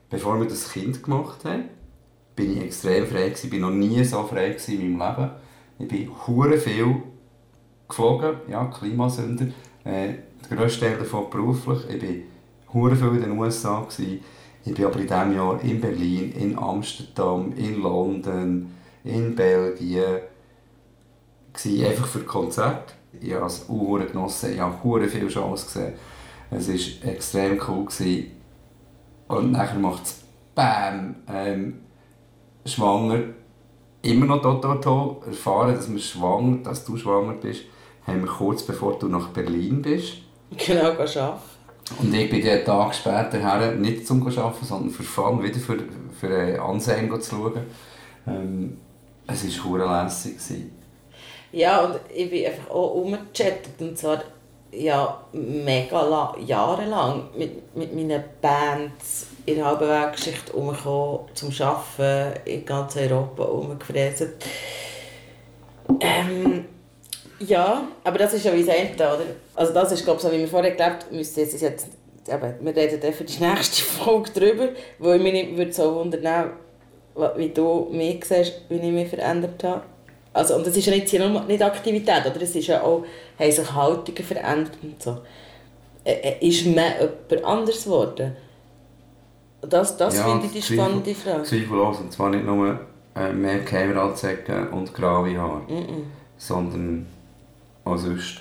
bevor 0.10 0.40
wir 0.40 0.48
das 0.48 0.72
Kind 0.72 1.04
gemacht 1.04 1.44
haben, 1.46 1.66
bin 2.36 2.58
ich 2.58 2.64
extrem 2.64 3.06
frei 3.06 3.30
gewesen. 3.30 3.46
Ich 3.46 3.50
bin 3.52 3.62
noch 3.62 3.70
nie 3.70 4.04
so 4.04 4.24
frei 4.24 4.56
in 4.68 4.98
meinem 4.98 5.18
Leben. 5.18 5.32
Ich 5.78 5.88
bin 5.88 6.10
hure 6.26 6.58
viel 6.58 7.04
geflogen, 7.88 8.38
ja, 8.48 8.66
Klimasünder. 8.66 9.48
Äh, 9.84 10.14
der 10.50 10.58
grösste 10.58 10.86
Teil 10.86 10.98
davon 10.98 11.30
beruflich. 11.30 11.80
Ich 11.90 12.02
war 12.02 12.74
hure 12.74 12.96
viel 12.96 13.16
in 13.16 13.22
den 13.22 13.38
USA. 13.38 13.82
Gewesen. 13.82 14.22
Ich 14.66 14.80
war 14.80 14.88
aber 14.88 15.00
in 15.00 15.08
diesem 15.08 15.36
Jahr 15.36 15.62
in 15.62 15.82
Berlin, 15.82 16.32
in 16.32 16.58
Amsterdam, 16.58 17.54
in 17.58 17.82
London, 17.82 18.72
in 19.04 19.36
Belgien. 19.36 20.20
Gewesen, 21.52 21.86
einfach 21.86 22.08
für 22.08 22.20
Konzerte. 22.20 22.94
Ich 23.20 23.34
habe 23.34 23.48
es 23.48 23.68
genossen. 23.68 24.54
Ich 24.54 24.60
habe 24.60 25.10
viele 25.10 25.28
Chancen 25.28 25.66
gesehen. 25.66 25.94
Es 26.52 26.68
war 26.68 27.12
extrem 27.12 27.60
cool. 27.68 27.86
Gewesen. 27.86 28.32
Und 29.28 29.52
nachher 29.52 29.80
macht 29.80 30.04
es 30.06 30.20
BAM! 30.56 31.16
Ähm, 31.32 31.82
schwanger. 32.66 33.20
Immer 34.02 34.26
noch 34.26 34.62
toll. 34.82 35.18
Erfahren, 35.28 35.76
dass, 35.76 35.92
wir 35.92 36.00
schwanger, 36.00 36.58
dass 36.64 36.86
du 36.86 36.98
schwanger 36.98 37.34
bist, 37.34 37.64
haben 38.08 38.22
wir 38.22 38.30
kurz 38.30 38.64
bevor 38.64 38.98
du 38.98 39.08
nach 39.08 39.30
Berlin 39.30 39.82
bist. 39.82 40.14
Genau, 40.58 40.92
arbeiten. 40.92 41.34
Und 41.98 42.14
ich 42.14 42.30
bin 42.30 42.48
einen 42.48 42.64
Tag 42.64 42.94
später 42.94 43.40
her, 43.40 43.72
nicht 43.74 44.06
zum 44.06 44.26
Arbeiten, 44.26 44.66
sondern 44.66 44.90
für 44.92 45.04
Fun, 45.04 45.44
wieder 45.44 45.60
für, 45.60 45.78
für 46.20 46.62
Ansehen 46.62 47.10
zu 47.22 47.36
schauen. 47.36 47.62
Ähm, 48.28 48.78
es 49.28 49.64
war 49.64 50.04
lässig. 50.04 50.38
Ja, 51.52 51.82
und 51.82 52.00
ich 52.14 52.30
bin 52.30 52.46
einfach 52.46 52.70
auch 52.70 52.94
umgechattet. 52.96 53.80
Und 53.80 53.98
zwar 53.98 54.22
ja, 54.72 55.24
mega 55.34 56.02
lang, 56.02 56.46
jahrelang 56.46 57.30
mit, 57.38 57.76
mit 57.76 57.96
meinen 57.96 58.24
Bands 58.42 59.28
in 59.46 59.56
der 59.56 59.66
Halbenweggeschichte 59.66 60.54
umgekommen, 60.54 61.22
zum 61.34 61.52
Arbeiten 61.60 62.40
in 62.46 62.66
ganz 62.66 62.96
Europa 62.96 63.44
umgefräst. 63.44 64.28
Ähm, 66.00 66.66
ja, 67.40 67.88
aber 68.04 68.18
das 68.18 68.34
ist 68.34 68.46
ja 68.46 68.54
wie 68.54 68.64
das 68.64 68.76
Ende, 68.76 68.96
oder? 68.96 69.26
Also 69.56 69.74
das 69.74 69.92
ist, 69.92 70.04
glaube 70.04 70.18
ich, 70.18 70.24
so 70.24 70.32
wie 70.32 70.40
wir 70.40 70.48
vorher 70.48 70.72
gelebt 70.76 71.06
haben, 71.06 71.18
jetzt, 71.18 71.38
jetzt, 71.38 71.88
eben, 72.28 72.54
wir 72.62 72.76
reden 72.76 73.00
dann 73.00 73.14
für 73.14 73.24
die 73.24 73.44
nächste 73.44 73.84
Folge 73.84 74.32
darüber, 74.34 74.70
weil 75.00 75.20
mich 75.20 75.58
würde 75.58 75.74
so 75.74 75.96
wundern, 75.96 76.52
wie 77.38 77.50
du 77.50 77.88
mich 77.92 78.24
siehst, 78.26 78.62
wie 78.70 78.76
ich 78.76 78.92
mich 78.92 79.10
verändert 79.10 79.64
habe. 79.64 79.84
Also, 80.34 80.56
und 80.56 80.68
das 80.68 80.78
ist 80.78 80.86
ja 80.86 80.94
nicht, 80.94 81.12
nicht 81.48 81.64
Aktivität, 81.64 82.26
oder? 82.26 82.42
Es 82.42 82.56
ist 82.56 82.68
ja 82.68 82.82
auch, 82.82 83.04
haben 83.40 83.52
sich 83.52 83.74
Haltungen 83.74 84.24
verändert 84.24 84.78
und 84.82 85.02
so. 85.02 85.18
Ist 86.40 86.66
man 86.66 86.94
jemand 87.30 87.44
anders 87.44 87.84
geworden? 87.84 88.36
Das, 89.62 89.98
das 89.98 90.18
ja, 90.18 90.24
finde 90.24 90.46
ich 90.46 90.54
die 90.54 90.74
spannende 90.74 91.14
Frage. 91.14 91.44
Zweifellos, 91.44 91.98
und 92.00 92.14
zwar 92.14 92.30
nicht 92.30 92.46
nur 92.46 92.80
äh, 93.16 93.34
mehr 93.34 93.66
Kämeranzecken 93.66 94.70
und 94.70 94.94
graue 94.94 95.38
Haare, 95.38 95.62
mm 95.68 95.74
-mm. 95.74 96.04
sondern 96.38 97.08
auch 97.84 97.98
sonst. 97.98 98.40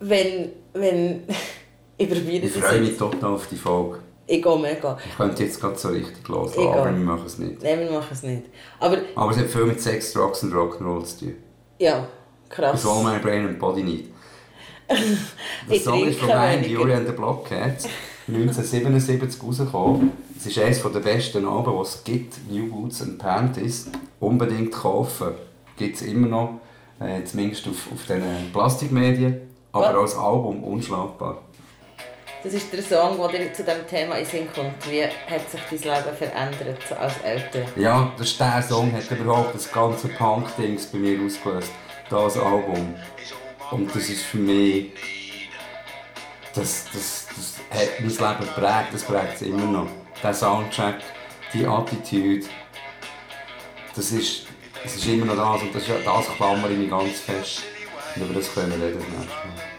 Wenn, 0.00 0.50
wenn, 0.72 1.22
ich 1.96 2.08
probiere 2.08 2.46
Ich 2.46 2.52
freue 2.52 2.80
mich 2.80 2.96
total 2.96 3.34
auf 3.34 3.46
die 3.46 3.56
Folge. 3.56 4.00
Ich 4.30 4.40
gehe 4.40 4.58
mega. 4.58 4.96
Ich 5.04 5.16
könnte 5.16 5.42
jetzt 5.42 5.60
gerade 5.60 5.76
so 5.76 5.88
richtig 5.88 6.28
los, 6.28 6.56
aber 6.56 6.84
wir 6.84 6.92
machen 6.92 7.24
es 7.26 7.38
nicht. 7.38 7.60
Nein, 7.64 7.80
wir 7.80 7.90
machen 7.90 8.12
es 8.12 8.22
nicht. 8.22 8.44
Aber, 8.78 8.98
aber 9.16 9.32
es 9.32 9.38
hat 9.38 9.46
viel 9.48 9.64
mit 9.64 9.80
Sex, 9.80 10.12
Drugs 10.12 10.44
und 10.44 10.54
Rock'n'Roll 10.54 11.04
zu 11.04 11.18
tun. 11.18 11.34
Ja, 11.80 12.06
krass. 12.48 12.74
With 12.74 12.88
all 12.88 13.02
my 13.02 13.18
brain 13.18 13.48
and 13.48 13.58
body 13.58 13.82
need. 13.82 14.12
Der 15.68 15.80
Song 15.80 16.06
ist 16.06 16.20
von 16.20 16.30
Andy 16.30 16.68
Julian 16.68 17.06
the 17.06 17.12
Blockheads. 17.12 17.88
1977 18.28 19.42
rausgekommen. 19.42 20.12
Es 20.38 20.46
ist 20.46 20.58
eines 20.60 20.80
der 20.80 21.00
besten 21.00 21.48
Alben, 21.48 21.72
die 21.74 21.82
es 21.82 22.04
gibt. 22.04 22.34
New 22.48 22.68
Boots 22.68 23.02
and 23.02 23.18
Panties. 23.18 23.90
Unbedingt 24.20 24.70
kaufen. 24.70 25.32
Gibt 25.76 25.96
es 25.96 26.02
immer 26.02 26.28
noch. 26.28 26.60
Äh, 27.00 27.24
zumindest 27.24 27.66
auf, 27.66 27.90
auf 27.92 28.06
den 28.06 28.22
Plastikmedien. 28.52 29.40
Aber 29.72 29.86
Was? 29.86 30.14
als 30.14 30.16
Album 30.18 30.62
unschlagbar. 30.62 31.42
Das 32.42 32.54
ist 32.54 32.72
der 32.72 32.82
Song, 32.82 33.18
der 33.30 33.52
zu 33.52 33.62
diesem 33.62 33.86
Thema 33.86 34.14
in 34.14 34.24
Sinn 34.24 34.48
kommt. 34.54 34.90
Wie 34.90 35.04
hat 35.04 35.50
sich 35.50 35.60
dein 35.82 35.94
Leben 35.94 36.16
verändert 36.16 36.98
als 36.98 37.18
Eltern? 37.22 37.64
Ja, 37.76 38.10
das 38.16 38.38
der 38.38 38.62
Song, 38.62 38.90
hat 38.94 39.10
überhaupt 39.10 39.54
das 39.54 39.70
ganze 39.70 40.08
Punk-Dings 40.08 40.86
bei 40.86 40.98
mir 40.98 41.20
ausgelöst. 41.22 41.70
Das 42.08 42.38
Album. 42.38 42.94
Und 43.70 43.94
das 43.94 44.08
ist 44.08 44.22
für 44.22 44.38
mich... 44.38 44.90
Das, 46.54 46.86
das, 46.92 47.28
das 47.28 47.78
hat 47.78 48.00
mein 48.00 48.08
Leben 48.08 48.46
geprägt, 48.54 48.88
das 48.92 49.04
prägt 49.04 49.34
es 49.36 49.42
immer 49.42 49.66
noch. 49.66 49.88
Der 50.22 50.34
Soundtrack, 50.34 50.96
die 51.52 51.64
Attitude, 51.64 52.46
das 53.94 54.10
ist, 54.12 54.46
das 54.82 54.96
ist 54.96 55.06
immer 55.06 55.26
noch 55.26 55.36
das 55.36 55.62
und 55.62 55.74
das, 55.74 55.84
das 55.86 56.36
klammere 56.36 56.72
ich 56.72 56.78
mich 56.78 56.90
ganz 56.90 57.20
fest. 57.20 57.62
Und 58.16 58.22
über 58.22 58.34
das 58.34 58.52
können 58.52 58.72
wir 58.80 58.86
reden 58.86 59.69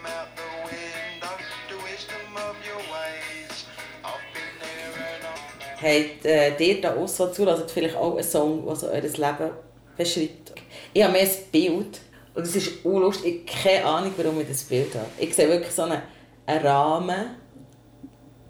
habt 5.81 6.25
äh, 6.25 6.55
ihr 6.57 6.81
da 6.81 6.95
auch 6.95 7.07
so 7.07 7.27
zulassen, 7.27 7.63
vielleicht 7.67 7.95
auch 7.95 8.15
einen 8.15 8.23
Song, 8.23 8.65
der 8.65 8.75
so 8.75 8.87
euer 8.87 9.01
Leben 9.01 9.51
beschreibt? 9.97 10.53
Ich 10.93 11.03
habe 11.03 11.13
mehr 11.13 11.23
ein 11.23 11.29
Bild 11.51 11.99
und 12.33 12.43
es 12.43 12.55
ist 12.55 12.85
unlustig, 12.85 13.43
ich 13.45 13.55
habe 13.55 13.63
keine 13.63 13.85
Ahnung, 13.85 14.13
warum 14.17 14.41
ich 14.41 14.47
das 14.47 14.63
Bild 14.63 14.93
habe. 14.95 15.07
Ich 15.17 15.35
sehe 15.35 15.49
wirklich 15.49 15.71
so 15.71 15.83
einen, 15.83 16.01
einen 16.45 16.65
Rahmen, 16.65 17.35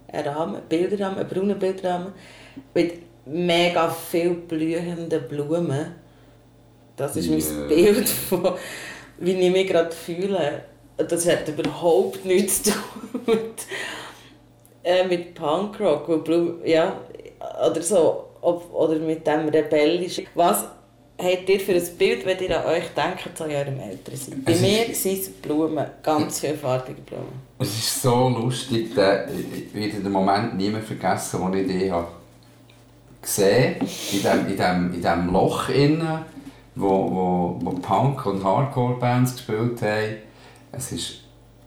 einen 0.08 0.28
Rahmen, 0.28 0.62
Bilderrahmen, 0.68 1.20
einen 1.20 1.30
braunen 1.30 1.58
Bilderrahmen 1.58 2.14
mit 2.74 2.94
mega 3.26 3.90
viel 3.90 4.32
blühenden 4.32 5.28
Blumen. 5.28 5.96
Das 6.96 7.16
ist 7.16 7.28
yeah. 7.28 7.40
mein 7.60 7.68
Bild 7.68 8.10
von, 8.10 8.54
wie 9.20 9.32
ich 9.32 9.52
mich 9.52 9.68
gerade 9.68 9.92
fühle. 9.92 10.66
Das 10.98 11.28
hat 11.28 11.48
überhaupt 11.48 12.26
nichts 12.26 12.64
zu 12.64 12.72
tun 12.72 13.22
mit, 13.26 13.66
äh, 14.84 15.08
mit 15.08 15.34
Punkrock. 15.34 16.08
Ja, 16.66 17.00
oder 17.70 17.82
so, 17.82 18.26
ob, 18.42 18.74
oder 18.74 18.96
mit 19.00 19.26
dem 19.26 19.50
rebellischen. 19.50 20.28
Was 20.36 20.66
habt 21.18 21.50
ihr 21.50 21.60
für 21.60 21.74
ein 21.74 21.98
Bild, 21.98 22.26
wenn 22.26 22.40
ihr 22.40 22.60
an 22.60 22.66
euch 22.66 22.90
denkt, 22.96 23.40
in 23.40 23.56
eurem 23.56 23.80
Eltern 23.80 24.16
seid? 24.16 24.46
Bei 24.46 24.56
mir 24.56 24.94
sind 24.94 25.22
es 25.22 25.30
Blumen, 25.30 25.86
ganz 26.02 26.40
viele 26.40 26.56
farbige 26.56 27.02
Blumen. 27.02 27.42
Es 27.60 27.70
ist 27.70 28.02
so 28.02 28.30
lustig, 28.30 28.94
der, 28.96 29.28
ich 29.30 29.74
werde 29.74 30.00
den 30.00 30.12
Moment 30.12 30.58
nie 30.58 30.70
mehr 30.70 30.82
vergessen, 30.82 31.40
wo 31.42 31.54
ich 31.56 31.68
die 31.68 31.92
habe 31.92 32.08
gesehen 33.22 33.76
in 33.80 33.88
diesem, 34.18 34.48
in 34.48 34.58
dem, 34.58 34.94
in 34.96 35.02
dem 35.02 35.32
Loch 35.32 35.70
innen, 35.70 36.26
wo, 36.76 36.90
wo, 36.90 37.60
wo 37.62 37.70
Punk- 37.72 38.26
und 38.26 38.44
Hardcore-Bands 38.44 39.36
gespielt 39.36 39.82
haben. 39.82 40.16
Es 40.72 40.92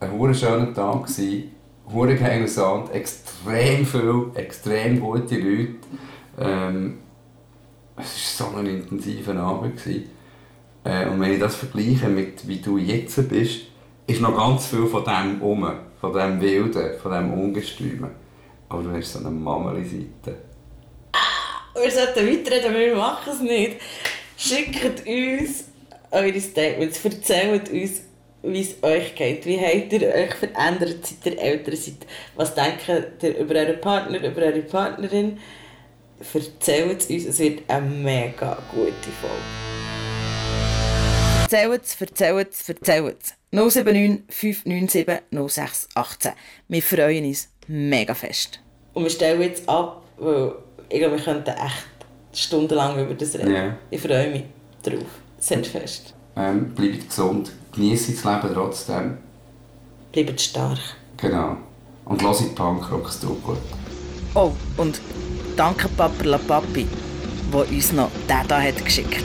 war 0.01 0.09
ein 0.09 0.35
schöner 0.35 0.73
Tag. 0.73 1.03
Gewesen 1.03 1.51
hure 1.93 2.15
geiler 2.15 2.47
Sound, 2.47 2.91
extrem 2.91 3.85
viel, 3.85 4.31
extrem 4.35 4.99
gute 4.99 5.35
Leute. 5.35 5.75
Ähm, 6.39 6.99
es 7.97 8.39
war 8.39 8.49
so 8.49 8.57
ein 8.57 8.65
intensiver 8.65 9.35
Abend. 9.35 9.79
Äh, 10.83 11.07
und 11.07 11.19
wenn 11.19 11.33
ich 11.33 11.39
das 11.39 11.55
vergleiche 11.55 12.07
mit 12.07 12.47
wie 12.47 12.57
du 12.57 12.77
jetzt 12.77 13.29
bist, 13.29 13.61
ist 14.07 14.21
noch 14.21 14.35
ganz 14.35 14.67
viel 14.67 14.85
von 14.85 15.03
dem 15.03 15.41
um, 15.41 15.67
von 15.99 16.13
dem 16.13 16.41
Wilden, 16.41 16.99
von 17.01 17.11
dem 17.11 17.33
Ungestümen. 17.33 18.11
Aber 18.69 18.83
du 18.83 18.91
hast 18.91 19.13
so 19.13 19.19
eine 19.19 19.29
Mammeli-Seite. 19.29 20.37
Wir 21.73 21.91
sollten 21.91 22.27
weiterreden, 22.27 22.69
aber 22.69 22.79
wir 22.79 22.95
machen 22.95 23.33
es 23.33 23.41
nicht. 23.41 23.77
Schickt 24.37 25.05
uns 25.05 25.65
eure 26.11 26.39
Statements, 26.39 27.03
erzählt 27.03 27.69
uns, 27.69 28.01
wie 28.45 28.61
es 28.61 28.83
euch 28.83 29.15
geht. 29.15 29.45
Wie 29.45 29.59
habt 29.59 29.93
ihr 29.93 30.13
euch 30.13 30.33
verändert, 30.33 30.97
seit 31.05 31.33
ihr 31.33 31.41
älter 31.41 31.75
seid? 31.75 32.05
Was 32.35 32.53
denkt 32.53 32.83
ihr 33.23 33.37
über 33.37 33.55
euren 33.55 33.81
Partner, 33.81 34.23
über 34.23 34.41
eure 34.41 34.61
Partnerin? 34.61 35.39
Erzählt 36.19 37.01
es 37.01 37.09
uns, 37.09 37.25
es 37.25 37.39
wird 37.39 37.69
eine 37.69 37.85
mega 37.85 38.57
gute 38.71 39.11
Folge. 39.21 39.35
Erzählt, 41.43 41.81
erzählt, 41.99 42.69
erzählt. 42.69 43.35
079 43.51 44.23
597 44.29 45.21
0618. 45.31 46.31
Wir 46.67 46.81
freuen 46.81 47.25
uns 47.25 47.49
mega 47.67 48.13
fest. 48.13 48.59
Und 48.93 49.03
wir 49.03 49.09
stellen 49.09 49.41
jetzt 49.41 49.67
ab, 49.67 50.03
weil 50.17 50.53
ich 50.89 50.99
glaube, 50.99 51.17
wir 51.17 51.23
könnten 51.23 51.49
echt 51.49 51.87
stundenlang 52.33 52.99
über 52.99 53.13
das 53.13 53.35
reden. 53.35 53.53
Ja. 53.53 53.77
Ich 53.89 54.01
freue 54.01 54.29
mich 54.29 54.43
drauf. 54.83 55.05
Sehr 55.37 55.63
fest. 55.63 56.13
Ähm, 56.35 56.73
bleibt 56.75 57.09
gesund, 57.09 57.51
genießt 57.73 58.09
das 58.09 58.23
Leben 58.23 58.53
trotzdem. 58.53 59.17
Bleibt 60.11 60.41
stark. 60.41 60.79
Genau. 61.17 61.57
Und 62.05 62.21
hört 62.21 62.55
Punkrock, 62.55 63.07
es 63.07 63.19
tut 63.19 63.43
gut. 63.43 63.57
Oh, 64.33 64.51
und 64.77 64.99
danke 65.55 65.87
Papa 65.89 66.23
La 66.23 66.37
Papi, 66.37 66.87
der 67.51 67.69
uns 67.69 67.91
noch 67.93 68.11
den 68.27 68.61
hier 68.61 68.73
hat 68.73 68.85
geschickt 68.85 69.23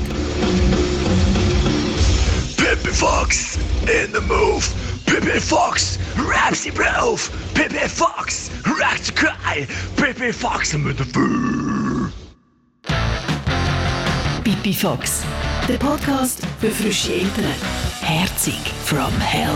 Pippi 2.57 2.93
Fox 2.93 3.59
in 3.83 4.13
the 4.13 4.21
move. 4.21 4.65
Pippi 5.05 5.41
Fox 5.41 5.99
raps 6.17 6.63
die 6.63 6.71
Roof. 6.71 7.31
Pippi 7.55 7.89
Fox 7.89 8.51
racks 8.79 9.07
the 9.07 9.13
cry. 9.13 9.67
Pippi 9.97 10.33
Fox 10.33 10.73
mit 10.75 10.99
der 10.99 11.07
Fur. 11.07 12.13
Pipi 14.45 14.73
Fox, 14.73 15.25
der 15.71 15.79
Podcast 15.79 16.41
für 16.61 16.71
frische 16.71 17.13
Eltern. 17.13 17.45
Herzig 18.01 18.59
from 18.85 19.13
Hell. 19.21 19.55